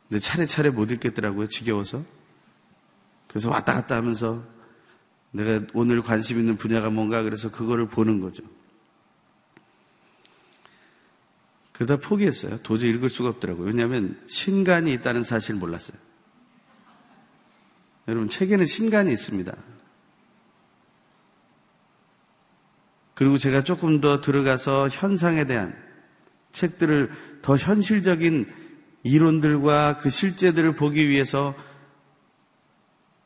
근데 0.08 0.20
차례차례 0.20 0.70
못 0.70 0.92
읽겠더라고요. 0.92 1.48
지겨워서. 1.48 2.04
그래서 3.28 3.50
왔다 3.50 3.74
갔다 3.74 3.96
하면서 3.96 4.44
내가 5.32 5.66
오늘 5.74 6.02
관심 6.02 6.40
있는 6.40 6.56
분야가 6.56 6.90
뭔가 6.90 7.24
그래서 7.24 7.52
그거를 7.52 7.88
보는 7.88 8.22
거죠. 8.22 8.44
그러다 11.74 11.98
포기했어요. 11.98 12.58
도저히 12.64 12.90
읽을 12.92 13.10
수가 13.10 13.30
없더라고요. 13.30 13.68
왜냐하면 13.68 14.20
신간이 14.28 14.92
있다는 14.94 15.24
사실을 15.24 15.60
몰랐어요. 15.60 15.98
여러분, 18.08 18.30
책에는 18.30 18.66
신간이 18.66 19.12
있습니다. 19.12 19.56
그리고 23.14 23.38
제가 23.38 23.64
조금 23.64 24.02
더 24.02 24.22
들어가서 24.22 24.88
현상에 24.90 25.46
대한 25.46 25.76
책들을 26.52 27.12
더 27.42 27.58
현실적인 27.58 28.48
이론들과 29.04 29.98
그 29.98 30.10
실제들을 30.10 30.74
보기 30.74 31.08
위해서 31.08 31.56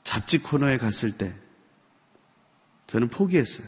잡지 0.04 0.40
코너에 0.40 0.78
갔을 0.78 1.18
때 1.18 1.34
저는 2.88 3.08
포기했어요. 3.10 3.68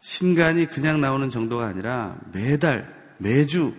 신간이 0.00 0.66
그냥 0.66 1.00
나오는 1.00 1.30
정도가 1.30 1.66
아니라 1.66 2.18
매달 2.32 3.14
매주 3.18 3.74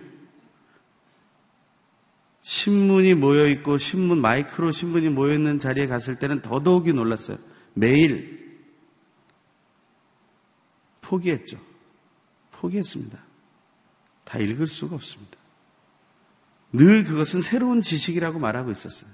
신문이 2.40 3.14
모여 3.14 3.46
있고 3.48 3.78
신문 3.78 4.20
마이크로 4.20 4.70
신문이 4.70 5.10
모여 5.10 5.34
있는 5.34 5.58
자리에 5.58 5.86
갔을 5.86 6.18
때는 6.18 6.42
더더욱이 6.42 6.92
놀랐어요. 6.92 7.38
매일 7.74 8.62
포기했죠. 11.00 11.58
포기했습니다. 12.52 13.18
다 14.24 14.38
읽을 14.38 14.66
수가 14.66 14.96
없습니다. 14.96 15.38
늘 16.74 17.04
그것은 17.04 17.40
새로운 17.40 17.82
지식이라고 17.82 18.40
말하고 18.40 18.72
있었어요. 18.72 19.08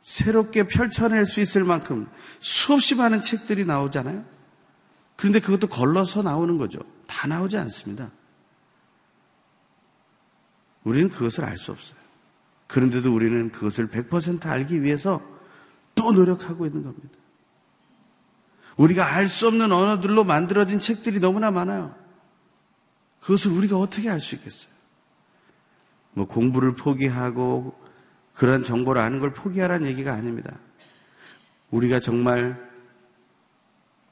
새롭게 0.00 0.66
펼쳐낼 0.66 1.26
수 1.26 1.40
있을 1.40 1.62
만큼 1.62 2.08
수없이 2.40 2.96
많은 2.96 3.22
책들이 3.22 3.64
나오잖아요. 3.64 4.24
그런데 5.16 5.38
그것도 5.38 5.68
걸러서 5.68 6.22
나오는 6.22 6.58
거죠. 6.58 6.80
다 7.06 7.28
나오지 7.28 7.56
않습니다. 7.56 8.10
우리는 10.82 11.08
그것을 11.08 11.44
알 11.44 11.56
수 11.56 11.70
없어요. 11.70 11.96
그런데도 12.66 13.14
우리는 13.14 13.52
그것을 13.52 13.88
100% 13.88 14.46
알기 14.46 14.82
위해서 14.82 15.22
또 15.94 16.10
노력하고 16.10 16.66
있는 16.66 16.82
겁니다. 16.82 17.16
우리가 18.76 19.06
알 19.06 19.28
수 19.28 19.46
없는 19.46 19.70
언어들로 19.70 20.24
만들어진 20.24 20.80
책들이 20.80 21.20
너무나 21.20 21.52
많아요. 21.52 21.94
그것을 23.20 23.52
우리가 23.52 23.76
어떻게 23.76 24.10
알 24.10 24.18
수 24.18 24.34
있겠어요? 24.34 24.72
뭐 26.12 26.26
공부를 26.26 26.74
포기하고 26.74 27.74
그런 28.34 28.62
정보를 28.62 29.00
아는 29.00 29.20
걸 29.20 29.32
포기하라는 29.32 29.88
얘기가 29.88 30.12
아닙니다. 30.12 30.58
우리가 31.70 32.00
정말 32.00 32.70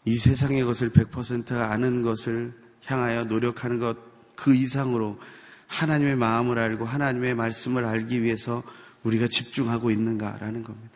이 0.04 0.16
세상의 0.16 0.64
것을 0.64 0.90
100% 0.90 1.52
아는 1.52 2.02
것을 2.02 2.52
향하여 2.84 3.24
노력하는 3.24 3.78
것 3.78 4.10
그 4.40 4.54
이상으로 4.54 5.18
하나님의 5.66 6.16
마음을 6.16 6.58
알고 6.58 6.84
하나님의 6.84 7.34
말씀을 7.34 7.84
알기 7.84 8.22
위해서 8.22 8.62
우리가 9.04 9.28
집중하고 9.28 9.90
있는가라는 9.90 10.62
겁니다. 10.62 10.90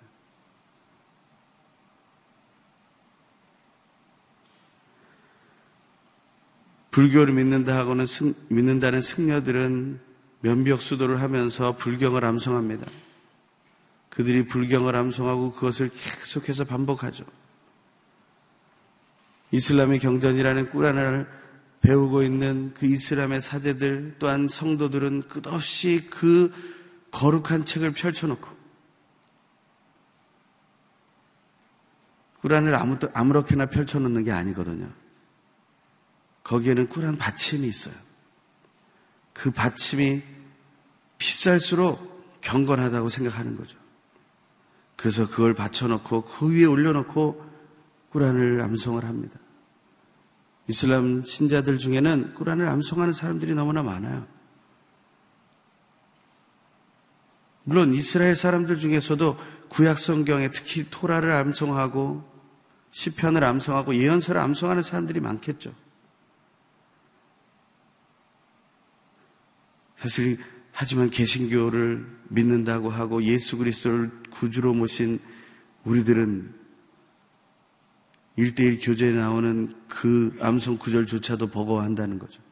불교를 6.91 7.35
믿는다 7.35 7.77
하고는 7.77 8.07
승, 8.07 8.35
믿는다는 8.49 9.03
승려들은 9.03 10.01
면벽 10.45 10.83
수도를 10.83 11.23
하면서 11.23 11.75
불경을 11.75 12.23
암송합니다. 12.23 12.87
그들이 14.11 14.47
불경을 14.47 14.95
암송하고 14.95 15.53
그것을 15.53 15.89
계속해서 15.89 16.65
반복하죠. 16.65 17.25
이슬람의 19.53 20.01
경전이라는 20.01 20.69
꾸란을 20.69 21.27
배우고 21.81 22.23
있는 22.23 22.75
그 22.75 22.85
이슬람의 22.85 23.41
사제들 23.41 24.17
또한 24.19 24.49
성도들은 24.51 25.23
끝없이 25.29 26.07
그 26.11 26.53
거룩한 27.11 27.65
책을 27.65 27.93
펼쳐놓고 27.93 28.55
꾸란을 32.43 32.75
아무, 32.75 32.99
아무렇게나 33.15 33.67
펼쳐놓는 33.67 34.25
게 34.25 34.33
아니거든요. 34.33 34.93
거기에는 36.43 36.91
꾸란 36.91 37.17
받침이 37.17 37.67
있어요. 37.67 37.95
그 39.33 39.51
받침이 39.51 40.34
비쌀수록 41.25 42.43
경건하다고 42.43 43.09
생각하는 43.09 43.57
거죠. 43.57 43.79
그래서 44.95 45.27
그걸 45.27 45.55
받쳐놓고 45.55 46.25
그 46.25 46.51
위에 46.51 46.67
올려놓고 46.67 47.43
꾸란을 48.11 48.61
암송을 48.61 49.05
합니다. 49.05 49.41
이슬람 50.69 51.25
신자들 51.25 51.79
중에는 51.79 52.35
꾸란을 52.35 52.69
암송하는 52.69 53.15
사람들이 53.15 53.55
너무나 53.55 53.83
많아요. 53.83 54.27
물론 57.63 57.95
이스라엘 57.95 58.37
사람들 58.37 58.79
중에서도 58.79 59.39
구약 59.71 59.99
성경에 59.99 60.51
특히 60.51 60.85
토라를 60.91 61.33
암송하고 61.33 62.23
시편을 62.91 63.43
암송하고 63.45 63.95
예언서를 63.95 64.43
암송하는 64.43 64.83
사람들이 64.83 65.21
많겠죠. 65.21 65.73
사실 69.97 70.39
하지만 70.77 71.09
개신교를 71.09 72.05
믿는다고 72.31 72.91
하고 72.91 73.23
예수 73.23 73.57
그리스도를 73.57 74.11
구주로 74.33 74.75
모신 74.75 75.21
우리들은 75.85 76.53
일대일 78.35 78.81
교재에 78.81 79.13
나오는 79.13 79.73
그 79.87 80.37
암송 80.41 80.79
구절조차도 80.79 81.51
버거워한다는 81.51 82.19
거죠. 82.19 82.43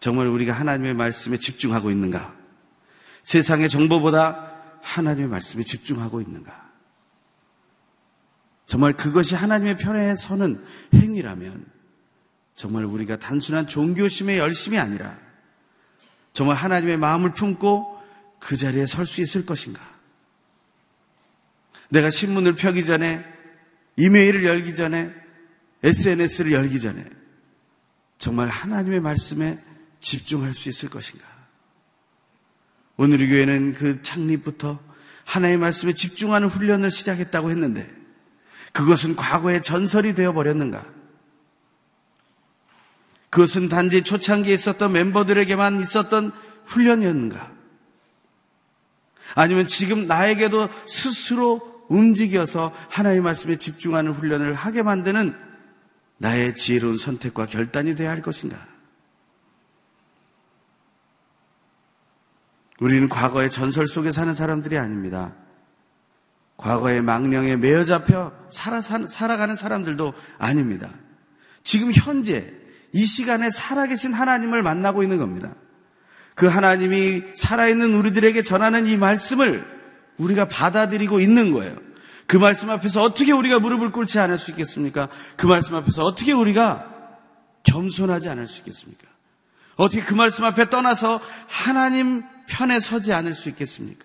정말 0.00 0.26
우리가 0.26 0.52
하나님의 0.52 0.92
말씀에 0.92 1.38
집중하고 1.38 1.90
있는가? 1.90 2.36
세상의 3.22 3.70
정보보다 3.70 4.52
하나님의 4.82 5.28
말씀에 5.28 5.62
집중하고 5.62 6.20
있는가? 6.20 6.70
정말 8.66 8.92
그것이 8.92 9.34
하나님의 9.34 9.78
편에 9.78 10.14
서는 10.16 10.62
행위라면 10.92 11.64
정말 12.54 12.84
우리가 12.84 13.18
단순한 13.18 13.66
종교심의 13.66 14.36
열심이 14.36 14.78
아니라 14.78 15.24
정말 16.34 16.56
하나님의 16.56 16.98
마음을 16.98 17.32
품고 17.32 18.02
그 18.40 18.56
자리에 18.56 18.86
설 18.86 19.06
수 19.06 19.22
있을 19.22 19.46
것인가? 19.46 19.80
내가 21.88 22.10
신문을 22.10 22.56
펴기 22.56 22.84
전에 22.84 23.24
이메일을 23.96 24.44
열기 24.44 24.74
전에 24.74 25.14
SNS를 25.82 26.52
열기 26.52 26.80
전에 26.80 27.08
정말 28.18 28.48
하나님의 28.48 29.00
말씀에 29.00 29.58
집중할 30.00 30.54
수 30.54 30.68
있을 30.68 30.90
것인가? 30.90 31.24
오늘 32.96 33.20
의 33.22 33.28
교회는 33.28 33.74
그 33.74 34.02
창립부터 34.02 34.80
하나님의 35.24 35.58
말씀에 35.58 35.92
집중하는 35.92 36.48
훈련을 36.48 36.90
시작했다고 36.90 37.50
했는데 37.50 37.88
그것은 38.72 39.14
과거의 39.14 39.62
전설이 39.62 40.14
되어 40.14 40.32
버렸는가? 40.32 40.84
그것은 43.34 43.68
단지 43.68 44.02
초창기에 44.02 44.54
있었던 44.54 44.92
멤버들에게만 44.92 45.80
있었던 45.80 46.30
훈련이었는가? 46.66 47.52
아니면 49.34 49.66
지금 49.66 50.06
나에게도 50.06 50.68
스스로 50.86 51.84
움직여서 51.88 52.72
하나님의 52.90 53.22
말씀에 53.22 53.56
집중하는 53.56 54.12
훈련을 54.12 54.54
하게 54.54 54.84
만드는 54.84 55.36
나의 56.18 56.54
지혜로운 56.54 56.96
선택과 56.96 57.46
결단이 57.46 57.96
되어야 57.96 58.12
할 58.12 58.22
것인가? 58.22 58.56
우리는 62.78 63.08
과거의 63.08 63.50
전설 63.50 63.88
속에 63.88 64.12
사는 64.12 64.32
사람들이 64.32 64.78
아닙니다. 64.78 65.34
과거의 66.56 67.02
망령에 67.02 67.56
매여 67.56 67.82
잡혀 67.82 68.32
살아, 68.50 68.80
살아가는 68.80 69.56
사람들도 69.56 70.14
아닙니다. 70.38 70.90
지금 71.64 71.90
현재 71.92 72.62
이 72.94 73.04
시간에 73.04 73.50
살아계신 73.50 74.14
하나님을 74.14 74.62
만나고 74.62 75.02
있는 75.02 75.18
겁니다. 75.18 75.52
그 76.36 76.46
하나님이 76.46 77.24
살아있는 77.34 77.92
우리들에게 77.92 78.40
전하는 78.44 78.86
이 78.86 78.96
말씀을 78.96 79.64
우리가 80.16 80.46
받아들이고 80.48 81.18
있는 81.18 81.52
거예요. 81.52 81.76
그 82.28 82.36
말씀 82.36 82.70
앞에서 82.70 83.02
어떻게 83.02 83.32
우리가 83.32 83.58
무릎을 83.58 83.90
꿇지 83.90 84.20
않을 84.20 84.38
수 84.38 84.52
있겠습니까? 84.52 85.08
그 85.36 85.46
말씀 85.46 85.74
앞에서 85.74 86.04
어떻게 86.04 86.32
우리가 86.32 86.88
겸손하지 87.64 88.28
않을 88.28 88.46
수 88.46 88.60
있겠습니까? 88.60 89.08
어떻게 89.74 90.00
그 90.00 90.14
말씀 90.14 90.44
앞에 90.44 90.70
떠나서 90.70 91.20
하나님 91.48 92.22
편에 92.46 92.78
서지 92.78 93.12
않을 93.12 93.34
수 93.34 93.48
있겠습니까? 93.48 94.04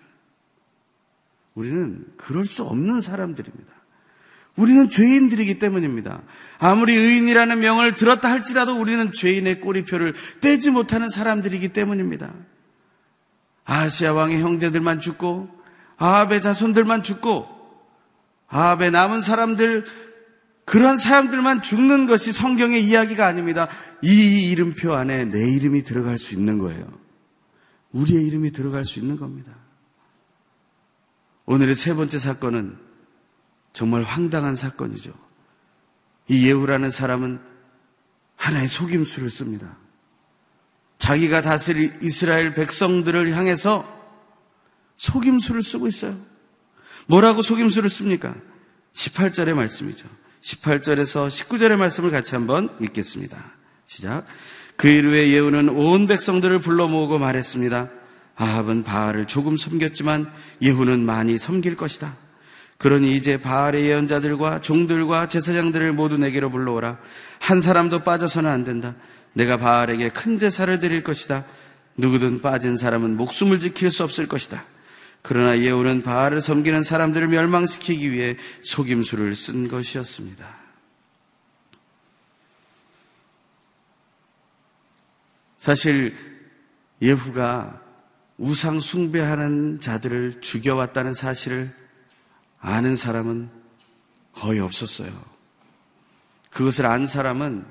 우리는 1.54 2.04
그럴 2.16 2.44
수 2.44 2.64
없는 2.64 3.02
사람들입니다. 3.02 3.72
우리는 4.60 4.88
죄인들이기 4.90 5.58
때문입니다. 5.58 6.22
아무리 6.58 6.94
의인이라는 6.94 7.58
명을 7.58 7.96
들었다 7.96 8.30
할지라도 8.30 8.78
우리는 8.78 9.12
죄인의 9.12 9.60
꼬리표를 9.60 10.14
떼지 10.40 10.70
못하는 10.70 11.08
사람들이기 11.08 11.68
때문입니다. 11.70 12.32
아시아 13.64 14.12
왕의 14.12 14.40
형제들만 14.40 15.00
죽고 15.00 15.48
아합의 15.96 16.42
자손들만 16.42 17.02
죽고 17.02 17.60
아합의 18.50 18.90
남은 18.90 19.20
사람들, 19.20 19.84
그런 20.64 20.96
사람들만 20.96 21.62
죽는 21.62 22.06
것이 22.06 22.32
성경의 22.32 22.84
이야기가 22.84 23.26
아닙니다. 23.26 23.68
이 24.02 24.50
이름표 24.50 24.92
안에 24.92 25.24
내 25.26 25.50
이름이 25.50 25.84
들어갈 25.84 26.18
수 26.18 26.34
있는 26.34 26.58
거예요. 26.58 26.84
우리의 27.92 28.24
이름이 28.26 28.50
들어갈 28.52 28.84
수 28.84 28.98
있는 28.98 29.16
겁니다. 29.16 29.52
오늘의 31.46 31.74
세 31.74 31.94
번째 31.94 32.18
사건은 32.18 32.89
정말 33.72 34.02
황당한 34.02 34.56
사건이죠. 34.56 35.12
이 36.28 36.46
예후라는 36.46 36.90
사람은 36.90 37.40
하나의 38.36 38.68
속임수를 38.68 39.30
씁니다. 39.30 39.76
자기가 40.98 41.42
다스릴 41.42 41.98
이스라엘 42.02 42.54
백성들을 42.54 43.34
향해서 43.34 44.00
속임수를 44.96 45.62
쓰고 45.62 45.88
있어요. 45.88 46.16
뭐라고 47.06 47.42
속임수를 47.42 47.90
씁니까? 47.90 48.34
18절의 48.94 49.54
말씀이죠. 49.54 50.06
18절에서 50.42 51.28
19절의 51.28 51.76
말씀을 51.76 52.10
같이 52.10 52.34
한번 52.34 52.68
읽겠습니다. 52.80 53.52
시작. 53.86 54.26
그 54.76 54.88
이후에 54.88 55.30
예후는 55.30 55.68
온 55.70 56.06
백성들을 56.06 56.60
불러 56.60 56.86
모으고 56.86 57.18
말했습니다. 57.18 57.90
아합은 58.36 58.84
바알을 58.84 59.26
조금 59.26 59.56
섬겼지만 59.56 60.32
예후는 60.62 61.04
많이 61.04 61.38
섬길 61.38 61.76
것이다. 61.76 62.16
그러니 62.80 63.14
이제 63.14 63.36
바알의 63.36 63.84
예언자들과 63.84 64.62
종들과 64.62 65.28
제사장들을 65.28 65.92
모두 65.92 66.16
내게로 66.16 66.50
불러오라. 66.50 66.98
한 67.38 67.60
사람도 67.60 68.04
빠져서는 68.04 68.50
안 68.50 68.64
된다. 68.64 68.94
내가 69.34 69.58
바알에게 69.58 70.08
큰 70.08 70.38
제사를 70.38 70.80
드릴 70.80 71.04
것이다. 71.04 71.44
누구든 71.98 72.40
빠진 72.40 72.78
사람은 72.78 73.18
목숨을 73.18 73.60
지킬 73.60 73.90
수 73.90 74.02
없을 74.02 74.26
것이다. 74.26 74.64
그러나 75.20 75.58
예후는 75.58 76.02
바알을 76.02 76.40
섬기는 76.40 76.82
사람들을 76.82 77.28
멸망시키기 77.28 78.12
위해 78.12 78.38
속임수를 78.62 79.36
쓴 79.36 79.68
것이었습니다. 79.68 80.48
사실 85.58 86.16
예후가 87.02 87.78
우상 88.38 88.80
숭배하는 88.80 89.80
자들을 89.80 90.40
죽여왔다는 90.40 91.12
사실을 91.12 91.78
아는 92.60 92.96
사람은 92.96 93.50
거의 94.32 94.60
없었어요. 94.60 95.10
그것을 96.50 96.86
안 96.86 97.06
사람은 97.06 97.64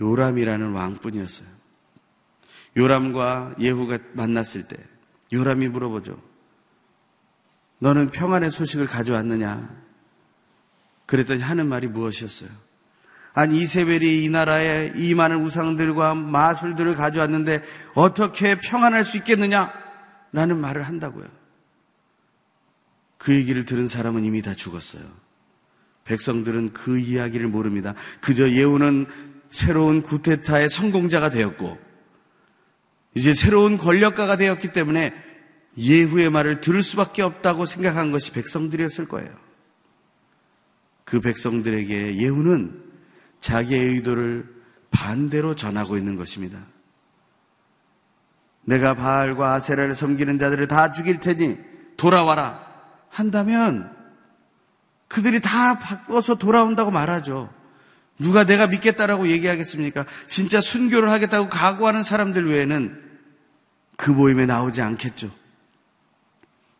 요람이라는 0.00 0.72
왕뿐이었어요. 0.72 1.48
요람과 2.76 3.56
예후가 3.58 3.98
만났을 4.12 4.68
때 4.68 4.76
요람이 5.32 5.68
물어보죠. 5.68 6.20
너는 7.78 8.10
평안의 8.10 8.50
소식을 8.50 8.86
가져왔느냐? 8.86 9.68
그랬더니 11.06 11.42
하는 11.42 11.66
말이 11.66 11.88
무엇이었어요? 11.88 12.50
아니 13.32 13.60
이세벨이 13.60 14.24
이 14.24 14.28
나라에 14.28 14.92
이 14.96 15.14
많은 15.14 15.44
우상들과 15.44 16.14
마술들을 16.14 16.94
가져왔는데 16.94 17.62
어떻게 17.94 18.58
평안할 18.60 19.04
수 19.04 19.16
있겠느냐? 19.18 19.72
라는 20.32 20.58
말을 20.58 20.82
한다고요. 20.82 21.39
그 23.20 23.34
얘기를 23.34 23.66
들은 23.66 23.86
사람은 23.86 24.24
이미 24.24 24.40
다 24.40 24.54
죽었어요. 24.54 25.02
백성들은 26.04 26.72
그 26.72 26.98
이야기를 26.98 27.48
모릅니다. 27.48 27.94
그저 28.22 28.48
예후는 28.48 29.06
새로운 29.50 30.00
구테타의 30.00 30.70
성공자가 30.70 31.28
되었고, 31.28 31.78
이제 33.14 33.34
새로운 33.34 33.76
권력가가 33.76 34.38
되었기 34.38 34.72
때문에 34.72 35.12
예후의 35.76 36.30
말을 36.30 36.62
들을 36.62 36.82
수밖에 36.82 37.20
없다고 37.20 37.66
생각한 37.66 38.10
것이 38.10 38.32
백성들이었을 38.32 39.06
거예요. 39.06 39.30
그 41.04 41.20
백성들에게 41.20 42.16
예후는 42.16 42.82
자기의 43.40 43.96
의도를 43.96 44.48
반대로 44.90 45.54
전하고 45.54 45.98
있는 45.98 46.16
것입니다. 46.16 46.58
내가 48.62 48.94
바알과 48.94 49.52
아세라를 49.56 49.94
섬기는 49.94 50.38
자들을 50.38 50.68
다 50.68 50.92
죽일 50.92 51.20
테니 51.20 51.58
돌아와라. 51.98 52.69
한다면 53.10 53.94
그들이 55.08 55.40
다 55.40 55.78
바꿔서 55.78 56.36
돌아온다고 56.36 56.90
말하죠. 56.90 57.52
누가 58.18 58.44
내가 58.44 58.66
믿겠다라고 58.68 59.28
얘기하겠습니까? 59.28 60.06
진짜 60.28 60.60
순교를 60.60 61.10
하겠다고 61.10 61.48
각오하는 61.48 62.02
사람들 62.02 62.46
외에는 62.46 63.02
그 63.96 64.10
모임에 64.10 64.46
나오지 64.46 64.80
않겠죠. 64.80 65.30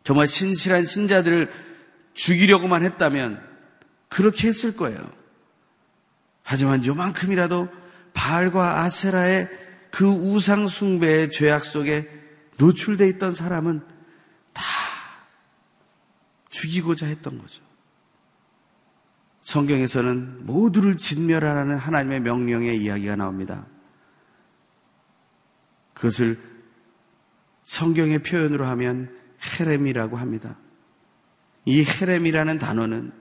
정말 0.03 0.27
신실한 0.27 0.85
신자들을 0.85 1.51
죽이려고만 2.13 2.83
했다면 2.83 3.41
그렇게 4.07 4.47
했을 4.47 4.75
거예요. 4.75 4.97
하지만 6.43 6.85
요만큼이라도 6.85 7.69
바알과 8.13 8.81
아세라의 8.81 9.49
그 9.91 10.07
우상 10.07 10.67
숭배의 10.67 11.31
죄악 11.31 11.65
속에 11.65 12.09
노출되어 12.57 13.07
있던 13.07 13.35
사람은 13.35 13.81
다 13.81 13.90
죽이고자 16.51 17.07
했던 17.07 17.39
거죠. 17.39 17.63
성경에서는 19.41 20.45
모두를 20.45 20.97
진멸하라는 20.97 21.77
하나님의 21.77 22.19
명령의 22.21 22.79
이야기가 22.79 23.15
나옵니다. 23.15 23.65
그것을 25.93 26.39
성경의 27.63 28.19
표현으로 28.19 28.65
하면 28.67 29.17
헤렘이라고 29.59 30.17
합니다. 30.17 30.57
이 31.65 31.83
헤렘이라는 31.83 32.59
단어는 32.59 33.11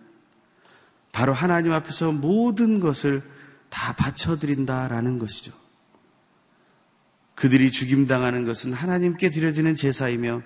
바로 1.12 1.33
하나님 1.33 1.73
앞에서 1.73 2.12
모든 2.12 2.81
것을 2.81 3.23
다 3.69 3.95
바쳐드린다라는 3.95 5.19
것이죠. 5.19 5.53
그들이 7.35 7.71
죽임당하는 7.71 8.45
것은 8.45 8.73
하나님께 8.73 9.31
드려지는 9.31 9.75
제사이며 9.75 10.43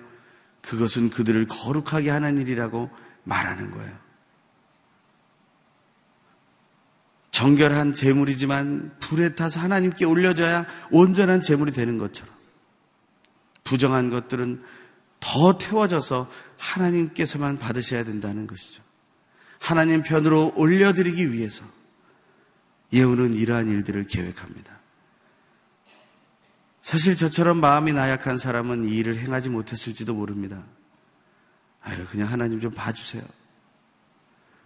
그것은 0.67 1.09
그들을 1.09 1.47
거룩하게 1.47 2.09
하는 2.09 2.37
일이라고 2.37 2.89
말하는 3.23 3.71
거예요. 3.71 4.05
정결한 7.31 7.95
제물이지만 7.95 8.95
불에 8.99 9.35
타서 9.35 9.59
하나님께 9.59 10.05
올려져야 10.05 10.65
온전한 10.89 11.41
제물이 11.41 11.73
되는 11.73 11.97
것처럼 11.97 12.33
부정한 13.63 14.09
것들은 14.09 14.63
더 15.19 15.57
태워져서 15.57 16.31
하나님께서만 16.57 17.57
받으셔야 17.59 18.05
된다는 18.05 18.47
것이죠. 18.47 18.81
하나님 19.59 20.01
편으로 20.01 20.53
올려드리기 20.55 21.33
위해서 21.33 21.65
예후는 22.93 23.33
이러한 23.33 23.67
일들을 23.67 24.05
계획합니다. 24.05 24.74
사실 26.85 27.17
저처럼 27.17 27.59
마음이 27.61 27.93
나약한 27.93 28.37
사람은 28.37 28.87
이 28.87 28.97
일을 28.97 29.17
행하지 29.17 29.49
못했을지도 29.49 30.13
모릅니다. 30.13 30.61
아유, 31.81 32.05
그냥 32.11 32.31
하나님 32.31 32.61
좀 32.61 32.69
봐주세요. 32.69 33.23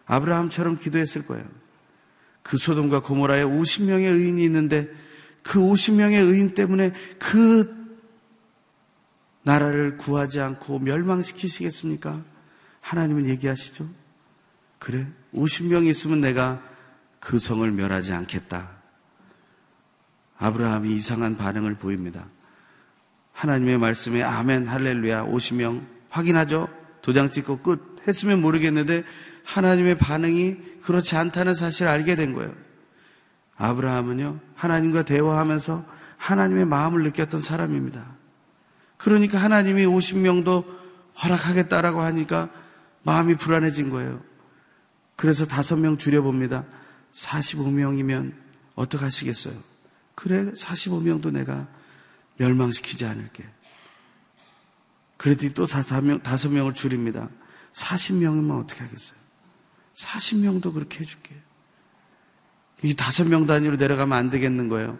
아브라함처럼 0.06 0.80
기도했을 0.80 1.26
거예요. 1.26 1.46
그 2.44 2.58
소돔과 2.58 3.04
고모라에 3.04 3.44
50명의 3.44 4.14
의인이 4.14 4.44
있는데 4.44 4.90
그 5.44 5.60
50명의 5.60 6.22
의인 6.22 6.54
때문에 6.54 6.92
그 7.20 7.74
나라를 9.44 9.96
구하지 9.96 10.42
않고 10.42 10.80
멸망시키시겠습니까? 10.80 12.22
하나님은 12.82 13.28
얘기하시죠. 13.28 13.88
그래, 14.78 15.08
50명이 15.34 15.88
있으면 15.88 16.20
내가 16.20 16.62
그 17.22 17.40
성을 17.40 17.72
멸하지 17.72 18.12
않겠다. 18.12 18.79
아브라함이 20.39 20.91
이상한 20.93 21.38
반응을 21.38 21.75
보입니다. 21.75 22.25
하나님의 23.34 23.78
말씀에 23.78 24.23
아멘, 24.23 24.67
할렐루야, 24.67 25.25
50명 25.25 25.86
확인하죠? 26.10 26.67
도장 27.02 27.30
찍고 27.30 27.60
끝 27.60 28.02
했으면 28.08 28.41
모르겠는데 28.41 29.04
하나님의 29.45 29.97
반응이 29.97 30.58
그렇지 30.84 31.15
않다는 31.15 31.54
사실을 31.54 31.91
알게 31.91 32.15
된 32.15 32.34
거예요. 32.34 32.54
아브라함은요, 33.58 34.39
하나님과 34.56 35.04
대화하면서 35.04 35.86
하나님의 36.17 36.65
마음을 36.65 37.04
느꼈던 37.04 37.41
사람입니다. 37.41 38.06
그러니까 38.97 39.38
하나님이 39.38 39.86
50명도 39.86 40.65
허락하겠다라고 41.21 42.02
하니까 42.02 42.49
마음이 43.04 43.36
불안해진 43.36 43.89
거예요. 43.89 44.21
그래서 45.15 45.45
다섯 45.45 45.78
명 45.78 45.97
줄여봅니다. 45.97 46.65
45명이면 47.13 48.34
어떡하시겠어요? 48.75 49.69
그래, 50.20 50.52
45명도 50.52 51.32
내가 51.32 51.66
멸망시키지 52.36 53.06
않을게. 53.06 53.46
그랬더니 55.16 55.54
또 55.54 55.66
다섯, 55.66 56.02
명, 56.02 56.22
다섯 56.22 56.50
명을 56.50 56.74
줄입니다. 56.74 57.30
40명이면 57.72 58.62
어떻게 58.62 58.84
하겠어요? 58.84 59.18
40명도 59.96 60.74
그렇게 60.74 61.00
해줄게. 61.00 61.34
이 62.84 62.94
다섯 62.96 63.30
명 63.30 63.46
단위로 63.46 63.78
내려가면 63.78 64.18
안 64.18 64.30
되겠는 64.30 64.68
거예요. 64.68 65.00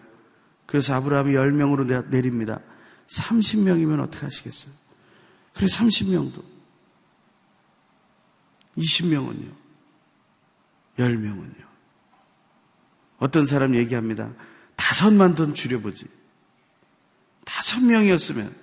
그래서 0.64 0.94
아브라함이 0.94 1.34
10명으로 1.34 2.08
내립니다. 2.08 2.60
30명이면 3.08 4.00
어떻게 4.00 4.24
하시겠어요? 4.24 4.72
그래, 5.52 5.66
30명도. 5.66 6.42
20명은요. 8.78 9.52
10명은요. 10.96 11.64
어떤 13.18 13.44
사람 13.44 13.74
얘기합니다. 13.74 14.32
다섯만 14.80 15.34
돈 15.34 15.54
줄여보지. 15.54 16.06
다섯 17.44 17.80
명이었으면 17.82 18.54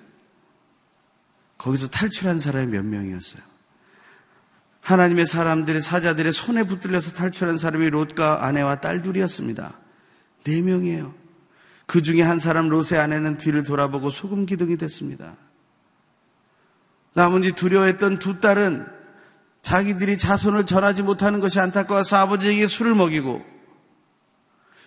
거기서 1.60 1.90
탈출한 1.90 2.40
사람이 2.40 2.72
몇 2.72 2.84
명이었어요? 2.84 3.44
하나님의 4.82 5.28
사람들의 5.28 5.82
사자들의 5.84 6.34
손에 6.34 6.64
붙들려서 6.64 7.12
탈출한 7.12 7.60
사람이 7.60 7.92
롯과 7.92 8.46
아내와 8.46 8.82
딸 8.82 9.04
둘이었습니다. 9.04 9.74
네 10.44 10.62
명이에요. 10.62 11.14
그 11.86 12.02
중에 12.02 12.24
한 12.24 12.40
사람 12.40 12.68
롯의 12.68 13.00
아내는 13.00 13.38
뒤를 13.38 13.64
돌아보고 13.64 14.10
소금 14.10 14.48
기둥이 14.48 14.78
됐습니다. 14.78 15.36
나머지 17.14 17.52
두려워했던 17.52 18.18
두 18.18 18.40
딸은 18.40 18.88
자기들이 19.62 20.18
자손을 20.18 20.66
전하지 20.66 21.04
못하는 21.04 21.42
것이 21.42 21.60
안타까워서 21.60 22.18
아버지에게 22.18 22.66
술을 22.68 22.96
먹이고 22.96 23.57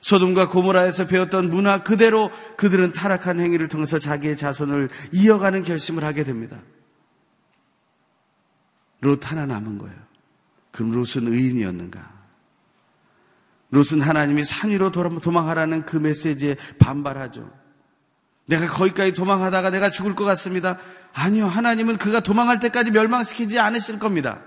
소돔과 0.00 0.48
고모라에서 0.48 1.06
배웠던 1.06 1.50
문화 1.50 1.82
그대로 1.82 2.30
그들은 2.56 2.92
타락한 2.92 3.40
행위를 3.40 3.68
통해서 3.68 3.98
자기의 3.98 4.36
자손을 4.36 4.88
이어가는 5.12 5.64
결심을 5.64 6.04
하게 6.04 6.24
됩니다. 6.24 6.58
롯 9.00 9.30
하나 9.30 9.46
남은 9.46 9.78
거예요. 9.78 9.96
그럼 10.72 10.92
롯은 10.92 11.26
의인이었는가? 11.26 12.20
롯은 13.70 14.00
하나님이 14.00 14.44
산 14.44 14.70
위로 14.70 14.90
도망하라는 14.90 15.84
그 15.86 15.96
메시지에 15.96 16.56
반발하죠. 16.78 17.50
내가 18.46 18.66
거기까지 18.66 19.14
도망하다가 19.14 19.70
내가 19.70 19.90
죽을 19.90 20.16
것 20.16 20.24
같습니다. 20.24 20.78
아니요. 21.12 21.46
하나님은 21.46 21.98
그가 21.98 22.20
도망할 22.20 22.58
때까지 22.58 22.90
멸망시키지 22.90 23.58
않으실 23.58 23.98
겁니다. 23.98 24.40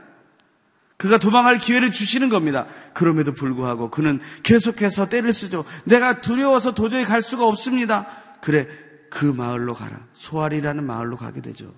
그가 0.98 1.18
도망할 1.18 1.60
기회를 1.60 1.92
주시는 1.92 2.30
겁니다. 2.30 2.66
그럼에도 2.94 3.34
불구하고 3.34 3.90
그는 3.90 4.20
계속해서 4.44 5.10
때를 5.10 5.34
쓰죠. 5.34 5.66
내가 5.84 6.22
두려워서 6.22 6.74
도저히 6.74 7.04
갈 7.04 7.22
수가 7.22 7.46
없습니다. 7.46 8.08
그래, 8.42 8.68
그 9.10 9.26
마을로 9.26 9.74
가라. 9.74 10.00
소알이라는 10.14 10.86
마을로 10.86 11.18
가게 11.18 11.42
되죠. 11.42 11.74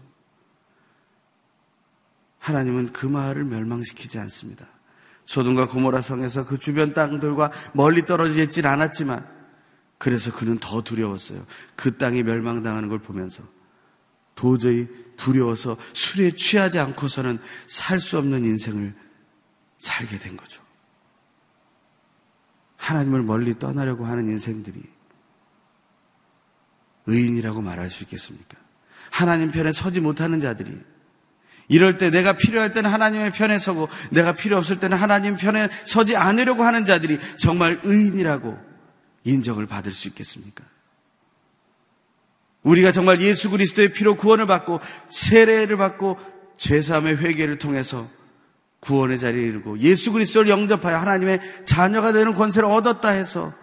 하나님은 2.39 2.93
그 2.93 3.08
마을을 3.08 3.43
멸망시키지 3.45 4.19
않습니다. 4.19 4.67
소돔과 5.25 5.67
고모라 5.67 6.01
성에서 6.01 6.45
그 6.45 6.60
주변 6.60 6.93
땅들과 6.93 7.51
멀리 7.73 8.06
떨어져 8.06 8.43
있질 8.43 8.67
않았지만 8.67 9.25
그래서 9.97 10.32
그는 10.32 10.60
더 10.60 10.84
두려웠어요. 10.84 11.43
그 11.75 11.97
땅이 11.97 12.21
멸망당하는 12.21 12.89
걸 12.89 12.99
보면서 12.99 13.41
도저히 14.36 14.88
두려워서 15.15 15.78
술에 15.93 16.32
취하지 16.32 16.78
않고서는 16.78 17.39
살 17.67 17.99
수 17.99 18.17
없는 18.17 18.43
인생을 18.43 18.93
살게 19.86 20.17
된 20.17 20.36
거죠. 20.36 20.63
하나님을 22.78 23.21
멀리 23.21 23.58
떠나려고 23.58 24.06
하는 24.06 24.26
인생들이 24.28 24.82
의인이라고 27.06 27.62
말할 27.62 27.89
수 27.91 28.04
있겠습니까? 28.04 28.58
하나님 29.12 29.52
편에 29.52 29.71
서지 29.71 30.02
못하는 30.02 30.39
자들이 30.39 30.76
이럴 31.67 31.98
때 31.98 32.10
내가 32.10 32.34
필요할 32.34 32.74
때는 32.74 32.89
하나님의 32.89 33.32
편에 33.32 33.60
서고 33.60 33.88
내가 34.10 34.34
필요 34.34 34.58
없을 34.58 34.80
때는 34.80 34.98
하나님 34.98 35.36
편에 35.36 35.69
서지 35.86 36.15
않으려고 36.15 36.63
하는 36.63 36.86
자들이 36.86 37.19
정말 37.38 37.80
의인이라고 37.84 38.58
인정을 39.24 39.67
받을 39.67 39.93
수 39.93 40.08
있겠습니까? 40.08 40.63
우리가 42.63 42.91
정말 42.91 43.21
예수 43.21 43.52
그리스도의 43.52 43.93
피로 43.93 44.15
구원을 44.15 44.48
받고 44.48 44.80
세례를 45.10 45.78
받고 45.78 46.17
제사함의 46.58 47.17
회개를 47.17 47.60
통해서 47.60 48.08
구원의 48.86 49.17
자리에 49.19 49.41
이르고 49.48 49.80
예수 49.80 50.12
그리스도를 50.12 50.50
영접하여 50.50 50.98
하나님의 50.98 51.65
자녀가 51.65 52.13
되는 52.13 52.34
권세를 52.34 52.69
얻었다 52.69 53.10
해서 53.10 53.54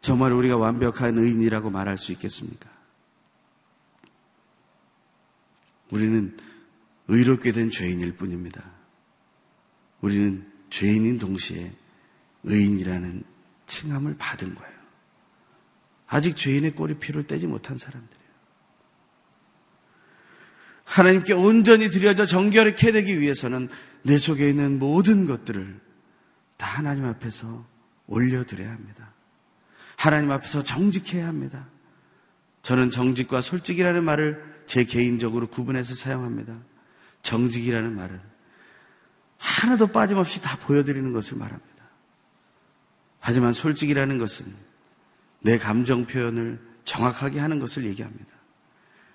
정말 0.00 0.32
우리가 0.32 0.56
완벽한 0.56 1.16
의인이라고 1.18 1.70
말할 1.70 1.98
수 1.98 2.12
있겠습니까? 2.12 2.68
우리는 5.90 6.36
의롭게 7.08 7.52
된 7.52 7.70
죄인일 7.70 8.16
뿐입니다. 8.16 8.64
우리는 10.00 10.50
죄인인 10.70 11.18
동시에 11.18 11.72
의인이라는 12.42 13.22
칭함을 13.66 14.16
받은 14.18 14.54
거예요. 14.54 14.76
아직 16.08 16.36
죄인의 16.36 16.72
꼬리 16.72 16.94
피를 16.94 17.24
떼지 17.26 17.46
못한 17.46 17.78
사람들이에요. 17.78 18.26
하나님께 20.84 21.32
온전히 21.32 21.90
드려져 21.90 22.26
정결하게 22.26 22.92
되기 22.92 23.20
위해서는 23.20 23.68
내 24.06 24.18
속에 24.18 24.48
있는 24.48 24.78
모든 24.78 25.26
것들을 25.26 25.80
다 26.56 26.66
하나님 26.66 27.04
앞에서 27.04 27.66
올려드려야 28.06 28.70
합니다. 28.70 29.12
하나님 29.96 30.30
앞에서 30.30 30.62
정직해야 30.62 31.26
합니다. 31.26 31.66
저는 32.62 32.90
정직과 32.90 33.40
솔직이라는 33.40 34.04
말을 34.04 34.62
제 34.66 34.84
개인적으로 34.84 35.48
구분해서 35.48 35.96
사용합니다. 35.96 36.56
정직이라는 37.22 37.96
말은 37.96 38.20
하나도 39.38 39.88
빠짐없이 39.88 40.40
다 40.40 40.56
보여드리는 40.58 41.12
것을 41.12 41.36
말합니다. 41.36 41.84
하지만 43.18 43.52
솔직이라는 43.52 44.18
것은 44.18 44.46
내 45.40 45.58
감정 45.58 46.06
표현을 46.06 46.60
정확하게 46.84 47.40
하는 47.40 47.58
것을 47.58 47.84
얘기합니다. 47.86 48.34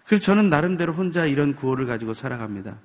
그래서 0.05 0.25
저는 0.25 0.49
나름대로 0.49 0.93
혼자 0.93 1.25
이런 1.25 1.55
구호를 1.55 1.85
가지고 1.85 2.13
살아갑니다. 2.13 2.77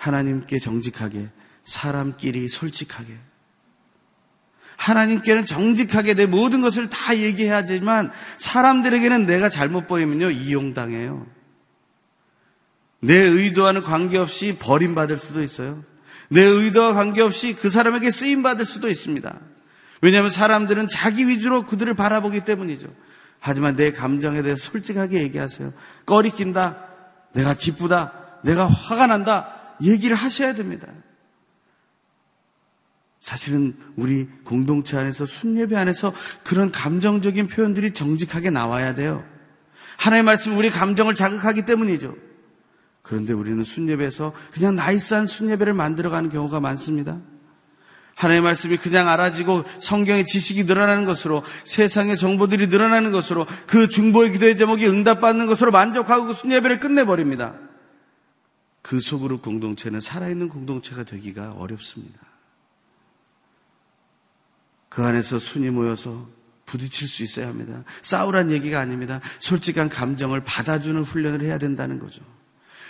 하나님께 0.00 0.58
정직하게, 0.58 1.28
사람끼리 1.64 2.48
솔직하게. 2.48 3.18
하나님께는 4.76 5.44
정직하게 5.44 6.14
내 6.14 6.24
모든 6.24 6.62
것을 6.62 6.88
다 6.88 7.18
얘기해야지만 7.18 8.10
사람들에게는 8.38 9.26
내가 9.26 9.50
잘못 9.50 9.86
보이면요, 9.86 10.30
이용당해요. 10.30 11.26
내 13.00 13.14
의도와는 13.14 13.82
관계없이 13.82 14.56
버림받을 14.58 15.18
수도 15.18 15.42
있어요. 15.42 15.84
내 16.28 16.42
의도와 16.42 16.94
관계없이 16.94 17.54
그 17.54 17.68
사람에게 17.68 18.10
쓰임받을 18.10 18.64
수도 18.64 18.88
있습니다. 18.88 19.38
왜냐하면 20.00 20.30
사람들은 20.30 20.88
자기 20.88 21.28
위주로 21.28 21.66
그들을 21.66 21.92
바라보기 21.92 22.46
때문이죠. 22.46 22.88
하지만 23.38 23.76
내 23.76 23.92
감정에 23.92 24.40
대해서 24.40 24.70
솔직하게 24.70 25.20
얘기하세요. 25.22 25.74
꺼리 26.06 26.30
낀다. 26.30 26.86
내가 27.34 27.52
기쁘다. 27.52 28.12
내가 28.44 28.66
화가 28.66 29.06
난다. 29.06 29.59
얘기를 29.82 30.16
하셔야 30.16 30.54
됩니다. 30.54 30.86
사실은 33.20 33.76
우리 33.96 34.26
공동체 34.44 34.96
안에서 34.96 35.26
순예배 35.26 35.76
안에서 35.76 36.12
그런 36.42 36.72
감정적인 36.72 37.48
표현들이 37.48 37.92
정직하게 37.92 38.50
나와야 38.50 38.94
돼요. 38.94 39.24
하나님의 39.98 40.24
말씀 40.24 40.56
우리 40.56 40.70
감정을 40.70 41.14
자극하기 41.14 41.66
때문이죠. 41.66 42.14
그런데 43.02 43.32
우리는 43.32 43.62
순예배에서 43.62 44.32
그냥 44.52 44.74
나이스한 44.76 45.26
순예배를 45.26 45.74
만들어가는 45.74 46.30
경우가 46.30 46.60
많습니다. 46.60 47.18
하나님의 48.14 48.42
말씀이 48.42 48.76
그냥 48.76 49.08
알아지고 49.08 49.64
성경의 49.80 50.26
지식이 50.26 50.64
늘어나는 50.64 51.04
것으로 51.04 51.42
세상의 51.64 52.16
정보들이 52.18 52.66
늘어나는 52.66 53.12
것으로 53.12 53.46
그 53.66 53.88
중보의 53.88 54.32
기도의 54.32 54.56
제목이 54.56 54.86
응답받는 54.86 55.46
것으로 55.46 55.70
만족하고 55.70 56.26
그 56.26 56.34
순예배를 56.34 56.80
끝내버립니다. 56.80 57.54
그 58.82 59.00
속으로 59.00 59.40
공동체는 59.40 60.00
살아있는 60.00 60.48
공동체가 60.48 61.04
되기가 61.04 61.52
어렵습니다. 61.52 62.18
그 64.88 65.04
안에서 65.04 65.38
순이 65.38 65.70
모여서 65.70 66.28
부딪힐 66.66 67.08
수 67.08 67.22
있어야 67.22 67.48
합니다. 67.48 67.84
싸우란 68.02 68.50
얘기가 68.50 68.80
아닙니다. 68.80 69.20
솔직한 69.38 69.88
감정을 69.88 70.44
받아주는 70.44 71.02
훈련을 71.02 71.42
해야 71.42 71.58
된다는 71.58 71.98
거죠. 71.98 72.22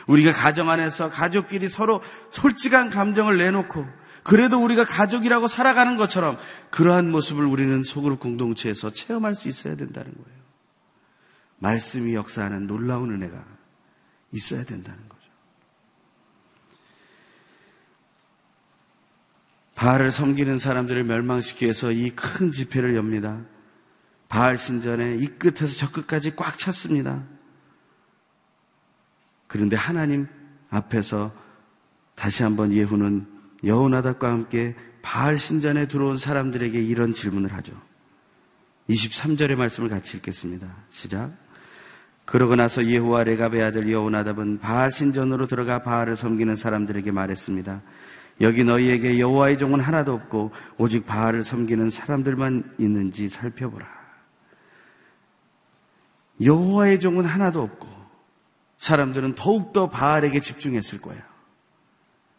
우리가 0.06 0.32
가정 0.32 0.70
안에서 0.70 1.10
가족끼리 1.10 1.68
서로 1.68 2.02
솔직한 2.30 2.90
감정을 2.90 3.38
내놓고 3.38 3.86
그래도 4.22 4.62
우리가 4.62 4.84
가족이라고 4.84 5.48
살아가는 5.48 5.96
것처럼 5.96 6.38
그러한 6.70 7.10
모습을 7.10 7.44
우리는 7.44 7.82
소그룹 7.82 8.20
공동체에서 8.20 8.90
체험할 8.90 9.34
수 9.34 9.48
있어야 9.48 9.76
된다는 9.76 10.12
거예요. 10.12 10.40
말씀이 11.58 12.14
역사하는 12.14 12.66
놀라운 12.66 13.12
은혜가 13.14 13.44
있어야 14.32 14.64
된다는 14.64 14.98
거예요. 15.08 15.19
바알을 19.80 20.12
섬기는 20.12 20.58
사람들을 20.58 21.04
멸망시키기 21.04 21.64
위해서 21.64 21.90
이 21.90 22.10
큰 22.10 22.52
집회를 22.52 22.96
엽니다. 22.96 23.40
바알 24.28 24.58
신전에 24.58 25.16
이 25.18 25.26
끝에서 25.26 25.68
저 25.68 25.90
끝까지 25.90 26.36
꽉 26.36 26.58
찼습니다. 26.58 27.22
그런데 29.46 29.76
하나님 29.76 30.26
앞에서 30.68 31.32
다시 32.14 32.42
한번 32.42 32.72
예후는 32.72 33.26
여호나답과 33.64 34.28
함께 34.28 34.76
바알 35.00 35.38
신전에 35.38 35.88
들어온 35.88 36.18
사람들에게 36.18 36.78
이런 36.78 37.14
질문을 37.14 37.54
하죠. 37.54 37.72
23절의 38.90 39.56
말씀을 39.56 39.88
같이 39.88 40.18
읽겠습니다. 40.18 40.76
시작. 40.90 41.32
그러고 42.26 42.54
나서 42.54 42.84
예후와 42.84 43.24
레갑의 43.24 43.62
아들 43.62 43.90
여호나답은 43.90 44.58
바알 44.58 44.92
신전으로 44.92 45.46
들어가 45.46 45.82
바알을 45.82 46.16
섬기는 46.16 46.54
사람들에게 46.54 47.10
말했습니다. 47.12 47.80
여기 48.40 48.64
너희에게 48.64 49.18
여호와의 49.18 49.58
종은 49.58 49.80
하나도 49.80 50.14
없고 50.14 50.52
오직 50.78 51.06
바알을 51.06 51.42
섬기는 51.42 51.90
사람들만 51.90 52.76
있는지 52.78 53.28
살펴보라. 53.28 53.86
여호와의 56.42 57.00
종은 57.00 57.26
하나도 57.26 57.62
없고 57.62 57.88
사람들은 58.78 59.34
더욱더 59.34 59.90
바알에게 59.90 60.40
집중했을 60.40 61.02
거예요. 61.02 61.22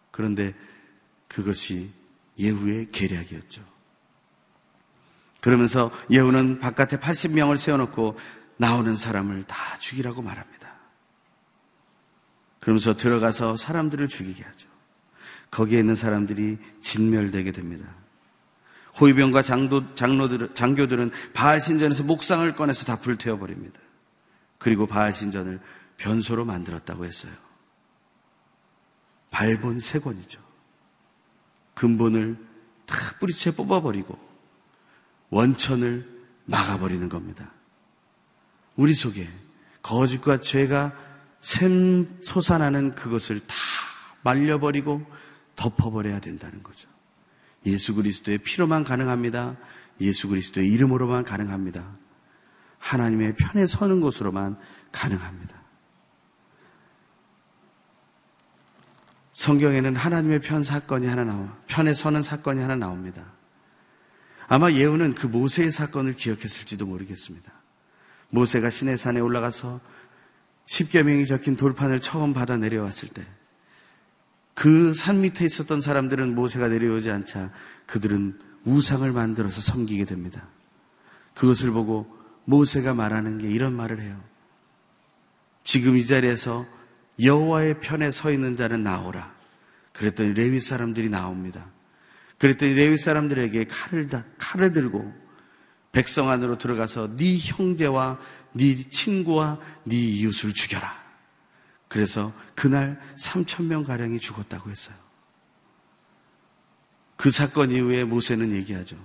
그런데 0.10 0.56
그것이 1.28 1.92
예후의 2.40 2.92
계략이었죠. 2.92 3.64
그러면서 5.40 5.92
예후는 6.10 6.60
바깥에 6.60 6.98
80명을 6.98 7.58
세워놓고 7.58 8.18
나오는 8.58 8.96
사람을 8.96 9.44
다 9.44 9.78
죽이라고 9.78 10.22
말합니다. 10.22 10.72
그러면서 12.60 12.96
들어가서 12.96 13.58
사람들을 13.58 14.08
죽이게 14.08 14.44
하죠. 14.44 14.71
거기에 15.52 15.80
있는 15.80 15.96
사람들이 15.96 16.58
진멸되게 16.82 17.52
됩니다. 17.52 17.86
호위병과 19.00 19.42
장도, 19.42 19.96
장로들, 19.96 20.54
장교들은 20.54 21.12
바알 21.34 21.62
신전에서 21.62 22.04
목상을 22.04 22.56
꺼내서 22.56 22.86
다 22.86 22.98
불태워 22.98 23.38
버립니다. 23.38 23.80
그리고 24.58 24.86
바알 24.88 25.14
신전을 25.14 25.60
변소로 25.98 26.46
만들었다고 26.46 27.06
했어요. 27.06 27.32
발본 29.30 29.80
세 29.80 30.00
권이죠. 30.00 30.42
근본을 31.74 32.38
다 32.86 32.96
뿌리채 33.20 33.56
뽑아버리고 33.56 34.20
원천을 35.30 36.08
막아버리는 36.46 37.08
겁니다. 37.08 37.50
우리 38.76 38.94
속에 38.94 39.28
거짓과 39.82 40.42
죄가 40.42 40.94
샘 41.40 42.22
솟아나는 42.22 42.94
그것을 42.94 43.40
다 43.40 43.56
말려버리고 44.24 45.06
덮어버려야 45.62 46.20
된다는 46.20 46.64
거죠. 46.64 46.90
예수 47.68 47.94
그리스도의 47.94 48.40
피로만 48.40 48.84
가능합니다. 48.84 49.58
예수 50.00 50.28
그리스도의 50.28 50.68
이름으로만 50.72 51.24
가능합니다. 51.24 51.86
하나님의 52.80 53.36
편에 53.36 53.68
서는 53.68 54.02
것으로만 54.02 54.58
가능합니다. 54.92 55.62
성경에는 59.34 59.96
하나님의 59.96 60.42
편 60.42 60.64
사건이 60.64 61.06
하나 61.06 61.24
나와, 61.24 61.56
편에 61.68 61.94
서는 61.94 62.24
사건이 62.24 62.60
하나 62.60 62.76
나옵니다. 62.76 63.24
아마 64.48 64.72
예후는 64.72 65.14
그 65.14 65.28
모세의 65.28 65.72
사건을 65.72 66.16
기억했을지도 66.16 66.86
모르겠습니다. 66.88 67.52
모세가 68.30 68.70
시내산에 68.70 69.20
올라가서 69.20 69.80
십계명이 70.66 71.26
적힌 71.28 71.56
돌판을 71.56 72.02
처음 72.02 72.34
받아 72.34 72.58
내려왔을 72.58 73.10
때, 73.10 73.24
그 74.62 74.94
산 74.94 75.22
밑에 75.22 75.44
있었던 75.44 75.82
사람들은 75.82 76.36
모세가 76.36 76.68
내려오지 76.68 77.10
않자 77.10 77.50
그들은 77.88 78.38
우상을 78.64 79.12
만들어서 79.12 79.60
섬기게 79.60 80.06
됩니다. 80.06 80.48
그것을 81.34 81.72
보고 81.72 82.06
모세가 82.46 82.94
말하는 82.94 83.40
게 83.40 83.50
이런 83.50 83.74
말을 83.74 84.04
해요. 84.04 84.24
지금 85.64 85.98
이 85.98 86.06
자리에서 86.06 86.68
여호와의 87.20 87.80
편에 87.80 88.12
서 88.12 88.32
있는 88.32 88.56
자는 88.56 88.84
나오라. 88.84 89.34
그랬더니 89.94 90.36
레위 90.36 90.60
사람들이 90.60 91.10
나옵니다. 91.10 91.66
그랬더니 92.38 92.76
레위 92.76 93.00
사람들에게 93.00 93.66
칼을 93.66 94.10
다, 94.10 94.26
칼을 94.38 94.74
들고 94.74 95.12
백성 95.92 96.30
안으로 96.30 96.60
들어가서 96.60 97.18
네 97.18 97.36
형제와 97.40 98.20
네 98.54 98.76
친구와 98.76 99.60
네 99.86 99.96
이웃을 99.96 100.54
죽여라. 100.54 101.02
그래서 101.92 102.32
그날 102.56 103.02
3천 103.18 103.66
명 103.66 103.84
가량이 103.84 104.18
죽었다고 104.22 104.72
했어요. 104.72 104.96
그 107.18 107.30
사건 107.32 107.70
이후에 107.70 108.06
모세는 108.06 108.54
얘기하죠. 108.54 108.96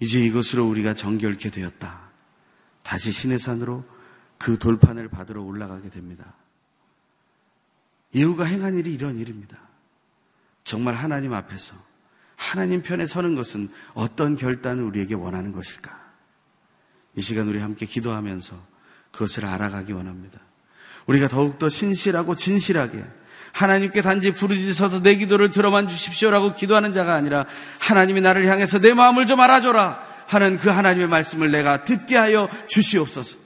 이제 0.00 0.18
이것으로 0.18 0.68
우리가 0.68 0.94
정결케 0.94 1.50
되었다. 1.50 2.10
다시 2.82 3.12
시내산으로 3.12 3.84
그 4.38 4.58
돌판을 4.58 5.08
받으러 5.08 5.40
올라가게 5.40 5.88
됩니다. 5.90 6.34
예후가 8.12 8.42
행한 8.42 8.76
일이 8.76 8.92
이런 8.92 9.16
일입니다. 9.16 9.56
정말 10.64 10.96
하나님 10.96 11.32
앞에서 11.32 11.76
하나님 12.34 12.82
편에 12.82 13.06
서는 13.06 13.36
것은 13.36 13.72
어떤 13.94 14.36
결단을 14.36 14.82
우리에게 14.82 15.14
원하는 15.14 15.52
것일까? 15.52 15.96
이 17.14 17.20
시간 17.20 17.46
우리 17.46 17.60
함께 17.60 17.86
기도하면서 17.86 18.60
그것을 19.12 19.44
알아가기 19.44 19.92
원합니다. 19.92 20.47
우리가 21.08 21.26
더욱더 21.28 21.68
신실하고 21.68 22.36
진실하게 22.36 23.02
하나님께 23.52 24.02
단지 24.02 24.32
부르짖어서 24.32 25.02
내 25.02 25.16
기도를 25.16 25.50
들어만 25.50 25.88
주십시오라고 25.88 26.54
기도하는 26.54 26.92
자가 26.92 27.14
아니라 27.14 27.46
하나님이 27.78 28.20
나를 28.20 28.46
향해서 28.46 28.78
내 28.78 28.94
마음을 28.94 29.26
좀 29.26 29.40
알아줘라 29.40 30.06
하는 30.26 30.58
그 30.58 30.68
하나님의 30.68 31.08
말씀을 31.08 31.50
내가 31.50 31.84
듣게 31.84 32.16
하여 32.16 32.48
주시옵소서. 32.68 33.36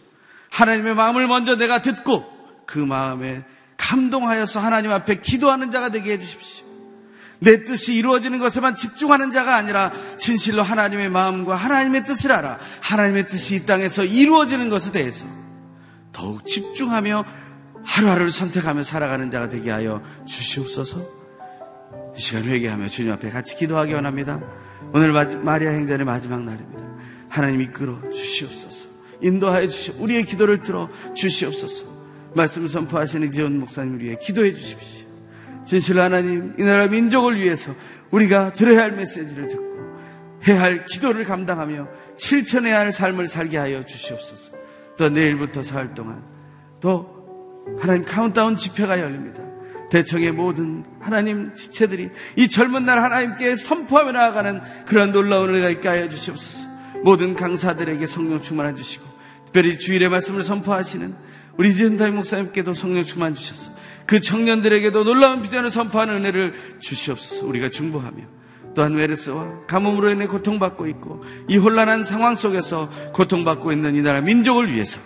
하나님의 0.50 0.94
마음을 0.94 1.26
먼저 1.28 1.56
내가 1.56 1.80
듣고 1.80 2.26
그 2.66 2.78
마음에 2.78 3.44
감동하여서 3.76 4.60
하나님 4.60 4.90
앞에 4.90 5.20
기도하는 5.20 5.70
자가 5.70 5.90
되게 5.90 6.12
해주십시오. 6.12 6.66
내 7.38 7.64
뜻이 7.64 7.94
이루어지는 7.94 8.38
것에만 8.38 8.76
집중하는 8.76 9.30
자가 9.30 9.56
아니라 9.56 9.92
진실로 10.18 10.62
하나님의 10.62 11.08
마음과 11.08 11.54
하나님의 11.54 12.04
뜻을 12.04 12.32
알아 12.32 12.58
하나님의 12.80 13.28
뜻이 13.28 13.56
이 13.56 13.66
땅에서 13.66 14.04
이루어지는 14.04 14.68
것에 14.68 14.92
대해서 14.92 15.26
더욱 16.12 16.46
집중하며 16.46 17.24
하루하루를 17.84 18.30
선택하며 18.30 18.82
살아가는 18.84 19.30
자가 19.30 19.48
되게 19.48 19.70
하여 19.70 20.02
주시옵소서. 20.26 21.00
이 22.16 22.20
시간 22.20 22.44
회개하며 22.44 22.88
주님 22.88 23.12
앞에 23.12 23.30
같이 23.30 23.56
기도하기 23.56 23.92
원합니다. 23.92 24.40
오늘 24.92 25.12
마리아 25.12 25.70
행전의 25.70 26.04
마지막 26.04 26.42
날입니다. 26.42 26.82
하나님 27.28 27.62
이끌어 27.62 27.98
주시옵소서. 28.10 28.88
인도하여 29.20 29.68
주시오. 29.68 29.94
우리의 29.98 30.24
기도를 30.24 30.62
들어 30.62 30.88
주시옵소서. 31.14 31.86
말씀 32.34 32.66
선포하시는 32.66 33.30
지원 33.30 33.58
목사님 33.58 33.98
위해 34.00 34.16
기도해 34.20 34.54
주십시오. 34.54 35.08
진실로 35.64 36.02
하나님, 36.02 36.54
이 36.58 36.64
나라 36.64 36.88
민족을 36.88 37.40
위해서 37.40 37.74
우리가 38.10 38.52
들어야 38.52 38.82
할 38.82 38.92
메시지를 38.92 39.48
듣고 39.48 39.72
해야 40.46 40.60
할 40.60 40.86
기도를 40.86 41.24
감당하며 41.24 41.88
실천해야 42.16 42.80
할 42.80 42.92
삶을 42.92 43.28
살게 43.28 43.56
하여 43.58 43.84
주시옵소서. 43.84 44.52
또 44.98 45.08
내일부터 45.08 45.62
사흘 45.62 45.94
동안 45.94 46.22
또 46.80 47.11
하나님 47.80 48.04
카운트다운 48.04 48.56
집회가 48.56 49.00
열립니다. 49.00 49.42
대청의 49.90 50.32
모든 50.32 50.84
하나님 51.00 51.54
지체들이 51.54 52.10
이 52.36 52.48
젊은 52.48 52.86
날 52.86 53.02
하나님께 53.02 53.56
선포하며 53.56 54.12
나아가는 54.12 54.60
그런 54.86 55.12
놀라운 55.12 55.50
은혜가 55.50 55.68
있게 55.70 55.88
하여 55.88 56.08
주시옵소서. 56.08 56.68
모든 57.02 57.34
강사들에게 57.34 58.06
성령 58.06 58.42
충만해 58.42 58.74
주시고 58.74 59.04
특별히 59.46 59.78
주일의 59.78 60.08
말씀을 60.08 60.44
선포하시는 60.44 61.14
우리 61.58 61.74
지은다임 61.74 62.14
목사님께도 62.14 62.72
성령 62.74 63.04
충만 63.04 63.34
주셔서 63.34 63.72
그 64.06 64.20
청년들에게도 64.20 65.04
놀라운 65.04 65.42
비전을 65.42 65.70
선포하는 65.70 66.14
은혜를 66.14 66.54
주시옵소서 66.80 67.46
우리가 67.46 67.68
중보하며 67.68 68.22
또한 68.74 68.94
메르스와 68.96 69.66
가뭄으로 69.66 70.10
인해 70.10 70.26
고통받고 70.26 70.86
있고 70.88 71.22
이 71.48 71.58
혼란한 71.58 72.04
상황 72.04 72.36
속에서 72.36 72.88
고통받고 73.12 73.72
있는 73.72 73.94
이 73.94 74.00
나라 74.00 74.22
민족을 74.22 74.72
위해서 74.72 74.98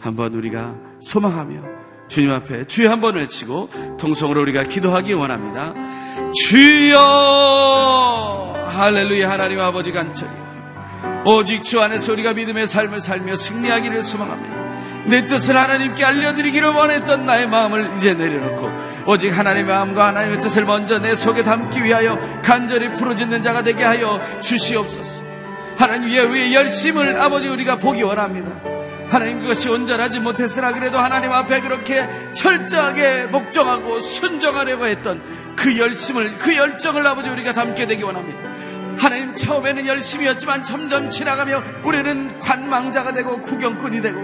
한번 0.00 0.32
우리가 0.32 0.74
소망하며 1.00 1.81
주님 2.12 2.30
앞에 2.30 2.66
주여 2.66 2.90
한 2.90 3.00
번 3.00 3.14
외치고 3.14 3.70
통성으로 3.98 4.42
우리가 4.42 4.64
기도하기 4.64 5.14
원합니다. 5.14 5.72
주여 6.34 6.98
할렐루야 8.68 9.30
하나님 9.30 9.58
아버지 9.60 9.92
간절히 9.92 10.30
오직 11.24 11.64
주 11.64 11.80
안에서 11.80 12.12
우리가 12.12 12.34
믿음의 12.34 12.66
삶을 12.66 13.00
살며 13.00 13.36
승리하기를 13.36 14.02
소망합니다. 14.02 14.62
내 15.06 15.26
뜻을 15.26 15.56
하나님께 15.56 16.04
알려드리기를 16.04 16.68
원했던 16.68 17.24
나의 17.24 17.48
마음을 17.48 17.90
이제 17.96 18.12
내려놓고 18.12 18.70
오직 19.06 19.30
하나님의 19.30 19.64
마음과 19.74 20.08
하나님의 20.08 20.42
뜻을 20.42 20.66
먼저 20.66 20.98
내 20.98 21.16
속에 21.16 21.42
담기 21.42 21.82
위하여 21.82 22.18
간절히 22.42 22.92
부르짖는 22.94 23.42
자가 23.42 23.62
되게 23.62 23.84
하여 23.84 24.20
주시옵소서. 24.42 25.22
하나님 25.78 26.10
예후의 26.10 26.54
열심을 26.54 27.18
아버지 27.18 27.48
우리가 27.48 27.78
보기 27.78 28.02
원합니다. 28.02 28.71
하나님 29.12 29.40
그것이 29.40 29.68
온전하지 29.68 30.20
못했으나 30.20 30.72
그래도 30.72 30.96
하나님 30.98 31.32
앞에 31.32 31.60
그렇게 31.60 32.08
철저하게 32.32 33.24
목정하고 33.24 34.00
순정하려고 34.00 34.86
했던 34.86 35.22
그 35.54 35.76
열심을 35.76 36.38
그 36.38 36.56
열정을 36.56 37.06
아버지 37.06 37.28
우리가 37.28 37.52
담게 37.52 37.86
되기 37.86 38.02
원합니다. 38.04 38.40
하나님 38.96 39.36
처음에는 39.36 39.86
열심이었지만 39.86 40.64
점점 40.64 41.10
지나가며 41.10 41.62
우리는 41.84 42.40
관망자가 42.40 43.12
되고 43.12 43.42
구경꾼이 43.42 44.00
되고 44.00 44.18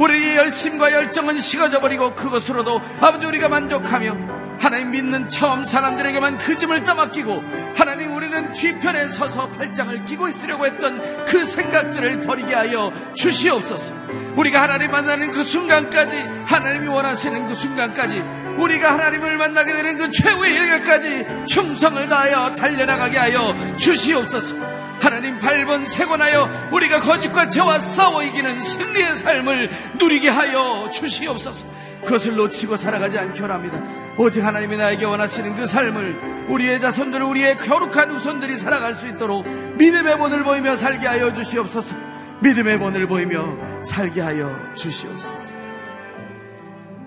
우리의 0.00 0.36
열심과 0.36 0.92
열정은 0.92 1.40
식어져 1.40 1.80
버리고 1.80 2.16
그것으로도 2.16 2.80
아버지 3.00 3.24
우리가 3.24 3.48
만족하며 3.48 4.16
하나님 4.58 4.90
믿는 4.90 5.30
처음 5.30 5.64
사람들에게만 5.64 6.38
그 6.38 6.58
짐을 6.58 6.82
떠맡기고 6.82 7.44
하나님 7.76 8.07
뒤편에 8.54 9.10
서서 9.10 9.48
팔짱을 9.50 10.04
끼고 10.04 10.28
있으려고 10.28 10.66
했던 10.66 11.26
그 11.26 11.46
생각들을 11.46 12.22
버리게 12.22 12.54
하여 12.54 12.92
주시옵소서. 13.14 13.92
우리가 14.36 14.62
하나님 14.62 14.90
만나는 14.90 15.32
그 15.32 15.44
순간까지 15.44 16.16
하나님이 16.46 16.88
원하시는 16.88 17.46
그 17.48 17.54
순간까지 17.54 18.22
우리가 18.58 18.94
하나님을 18.94 19.36
만나게 19.36 19.72
되는 19.72 19.96
그 19.96 20.10
최후의 20.10 20.54
일각까지 20.54 21.26
충성을 21.46 22.08
다하여 22.08 22.54
달려나가게 22.54 23.18
하여 23.18 23.76
주시옵소서. 23.76 24.56
하나님 25.00 25.38
밟은 25.38 25.86
세곤하여 25.86 26.70
우리가 26.72 27.00
거짓과 27.00 27.50
죄와 27.50 27.78
싸워 27.78 28.22
이기는 28.22 28.60
승리의 28.60 29.16
삶을 29.16 29.70
누리게 29.98 30.28
하여 30.28 30.90
주시옵소서. 30.92 31.66
그것을 32.08 32.36
놓치고 32.36 32.78
살아가지 32.78 33.18
않기 33.18 33.40
원합니다. 33.42 33.80
오직 34.16 34.42
하나님이 34.42 34.78
나에게 34.78 35.04
원하시는 35.04 35.56
그 35.56 35.66
삶을 35.66 36.46
우리의 36.48 36.80
자손들, 36.80 37.22
우리의 37.22 37.58
거룩한 37.58 38.10
후손들이 38.10 38.56
살아갈 38.58 38.94
수 38.94 39.06
있도록 39.06 39.46
믿음의 39.76 40.16
본을 40.16 40.42
보이며 40.42 40.76
살게 40.76 41.06
하여 41.06 41.32
주시옵소서. 41.34 41.94
믿음의 42.40 42.78
본을 42.78 43.06
보이며 43.06 43.84
살게 43.84 44.22
하여 44.22 44.74
주시옵소서. 44.74 45.54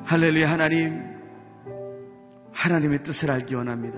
할렐루야 0.05 0.51
하나님, 0.51 1.01
하나님의 2.53 3.01
뜻을 3.01 3.31
알기 3.31 3.55
원합니다. 3.55 3.97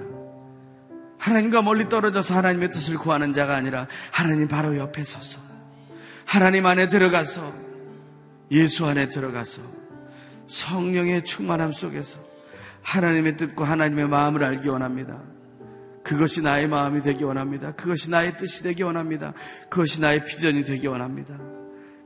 하나님과 1.17 1.61
멀리 1.61 1.89
떨어져서 1.89 2.35
하나님의 2.35 2.71
뜻을 2.71 2.97
구하는 2.97 3.33
자가 3.33 3.55
아니라 3.55 3.87
하나님 4.11 4.47
바로 4.47 4.77
옆에 4.77 5.03
서서 5.03 5.39
하나님 6.25 6.65
안에 6.65 6.87
들어가서 6.87 7.53
예수 8.51 8.85
안에 8.85 9.09
들어가서 9.09 9.82
성령의 10.47 11.23
충만함 11.23 11.73
속에서 11.73 12.19
하나님의 12.81 13.37
뜻과 13.37 13.65
하나님의 13.65 14.07
마음을 14.07 14.43
알기 14.43 14.69
원합니다. 14.69 15.21
그것이 16.03 16.41
나의 16.41 16.67
마음이 16.67 17.01
되기 17.01 17.23
원합니다. 17.23 17.71
그것이 17.73 18.09
나의 18.09 18.37
뜻이 18.37 18.61
되기 18.61 18.83
원합니다. 18.83 19.33
그것이 19.69 20.01
나의 20.01 20.25
비전이 20.25 20.65
되기 20.65 20.87
원합니다. 20.87 21.39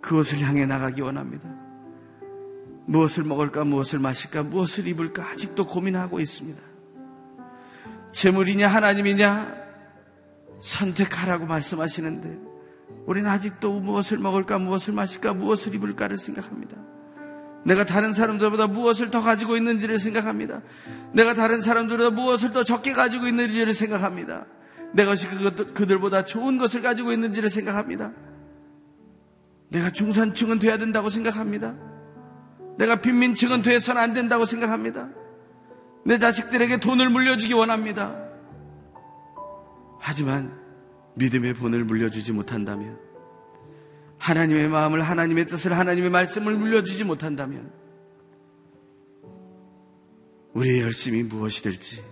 그것을 0.02 0.40
향해 0.42 0.66
나가기 0.66 1.02
원합니다. 1.02 1.50
무엇을 2.86 3.26
먹을까, 3.26 3.66
무엇을 3.66 4.00
마실까, 4.00 4.44
무엇을 4.44 4.88
입을까 4.88 5.28
아직도 5.32 5.66
고민하고 5.66 6.20
있습니다. 6.20 6.62
재물이냐, 8.14 8.68
하나님이냐, 8.68 9.54
선택하라고 10.62 11.46
말씀하시는데, 11.46 12.38
우리는 13.06 13.30
아직도 13.30 13.80
무엇을 13.80 14.20
먹을까, 14.20 14.58
무엇을 14.58 14.94
마실까, 14.94 15.34
무엇을 15.34 15.76
입을까를 15.76 16.18
생각합니다. 16.18 16.78
내가 17.66 17.86
다른 17.86 18.14
사람들보다 18.14 18.68
무엇을 18.68 19.12
더 19.12 19.22
가지고 19.22 19.58
있는지를 19.58 20.00
생각합니다. 20.00 20.62
내가 21.14 21.34
다른 21.34 21.62
사람들보다 21.62 22.12
무엇을 22.12 22.54
더 22.54 22.64
적게 22.64 22.94
가지고 22.94 23.28
있는지를 23.28 23.74
생각합니다. 23.74 24.46
내 24.94 25.06
것이 25.06 25.28
그들보다 25.28 26.26
좋은 26.26 26.58
것을 26.58 26.82
가지고 26.82 27.12
있는지를 27.12 27.50
생각합니다. 27.50 28.12
내가 29.70 29.90
중산층은 29.90 30.60
돼야 30.60 30.78
된다고 30.78 31.10
생각합니다. 31.10 31.76
내가 32.78 33.02
빈민층은 33.02 33.64
돼서는 33.64 34.02
안 34.02 34.14
된다고 34.14 34.46
생각합니다. 34.46 35.10
내 36.06 36.18
자식들에게 36.18 36.80
돈을 36.80 37.10
물려주기 37.10 37.54
원합니다. 37.54 38.16
하지만 40.00 40.58
믿음의 41.16 41.56
본을 41.56 41.84
물려주지 41.84 42.32
못한다면 42.32 43.07
하나님의 44.18 44.68
마음을 44.68 45.02
하나님의 45.02 45.48
뜻을 45.48 45.78
하나님의 45.78 46.10
말씀을 46.10 46.56
물려주지 46.56 47.04
못한다면 47.04 47.72
우리의 50.54 50.82
열심이 50.82 51.24
무엇이 51.24 51.64
될지 51.64 52.04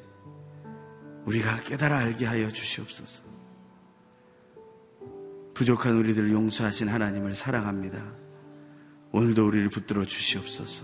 우리가 1.26 1.62
깨달아 1.62 1.98
알게 1.98 2.26
하여 2.26 2.52
주시옵소서. 2.52 3.24
부족한 5.56 5.96
우리들을 5.96 6.32
용서하신 6.32 6.90
하나님을 6.90 7.34
사랑합니다. 7.34 8.04
오늘도 9.12 9.48
우리를 9.48 9.70
붙들어 9.70 10.06
주시옵소서. 10.06 10.84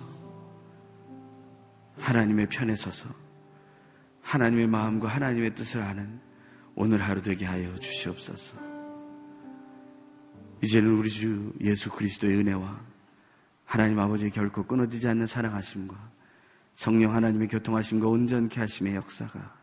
하나님의 1.97 2.47
편에 2.47 2.76
서서 2.76 3.09
하나님의 4.22 4.67
마음과 4.67 5.09
하나님의 5.09 5.53
뜻을 5.55 5.82
아는 5.82 6.19
오늘 6.74 7.03
하루 7.03 7.22
되게 7.22 7.45
하여 7.45 7.78
주시옵소서. 7.78 8.70
이제는 10.62 10.91
우리 10.91 11.09
주 11.09 11.53
예수 11.62 11.89
그리스도의 11.89 12.38
은혜와 12.38 12.80
하나님 13.66 13.99
아버지의 13.99 14.32
결코 14.32 14.64
끊어지지 14.64 15.07
않는 15.07 15.26
사랑하심과 15.26 16.12
성령 16.76 17.14
하나님의 17.14 17.47
교통하심과 17.47 18.07
온전케 18.07 18.59
하심의 18.59 18.95
역사가 18.95 19.55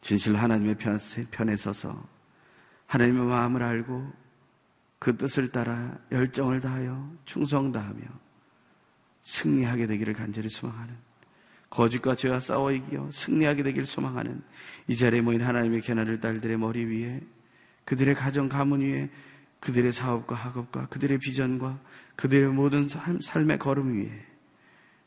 진실 0.00 0.36
하나님의 0.36 0.76
편에 1.30 1.56
서서 1.56 2.06
하나님의 2.86 3.26
마음을 3.26 3.62
알고 3.62 4.12
그 4.98 5.16
뜻을 5.16 5.48
따라 5.48 5.98
열정을 6.12 6.60
다하여 6.60 7.12
충성 7.24 7.72
다하며 7.72 8.02
승리하게 9.24 9.86
되기를 9.86 10.14
간절히 10.14 10.48
소망하는 10.48 10.94
거짓과 11.70 12.16
죄와 12.16 12.38
싸워 12.38 12.70
이기어 12.70 13.10
승리하게 13.10 13.62
되기를 13.62 13.86
소망하는 13.86 14.42
이 14.88 14.94
자리에 14.94 15.20
모인 15.20 15.42
하나님의 15.42 15.80
견아를 15.80 16.20
딸들의 16.20 16.58
머리 16.58 16.84
위에 16.84 17.20
그들의 17.84 18.14
가정 18.14 18.48
가문 18.48 18.80
위에 18.80 19.10
그들의 19.62 19.92
사업과 19.92 20.34
학업과 20.34 20.86
그들의 20.88 21.18
비전과 21.18 21.78
그들의 22.16 22.48
모든 22.48 22.88
삶, 22.88 23.50
의 23.50 23.58
걸음 23.58 23.94
위에 23.94 24.10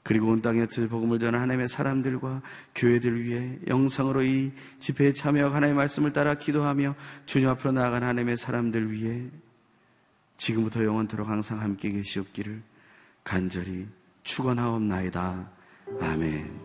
그리고 0.01 0.28
온 0.28 0.41
땅에 0.41 0.66
복음을 0.66 1.20
전한 1.20 1.41
하나님의 1.41 1.68
사람들과 1.68 2.41
교회들 2.74 3.24
위해 3.24 3.58
영상으로 3.68 4.24
이 4.24 4.51
집회에 4.80 5.14
참여하고 5.14 5.56
하나님의 5.56 5.76
말씀을 5.76 6.14
따라 6.14 6.36
기도하며 6.36 6.95
주님 7.26 7.49
앞으로 7.49 7.74
나아간 7.74 8.03
하나님의 8.03 8.38
사람들 8.38 8.91
위해 8.91 9.24
지금부터 10.38 10.84
영원토록 10.84 11.28
항상 11.28 11.60
함께 11.62 11.89
계시옵기를 11.89 12.62
간절히 13.24 13.88
축원하옵나이다. 14.24 15.49
아멘. 15.99 16.64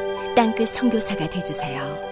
땅끝 0.35 0.69
성교사가 0.69 1.29
되주세요 1.29 2.10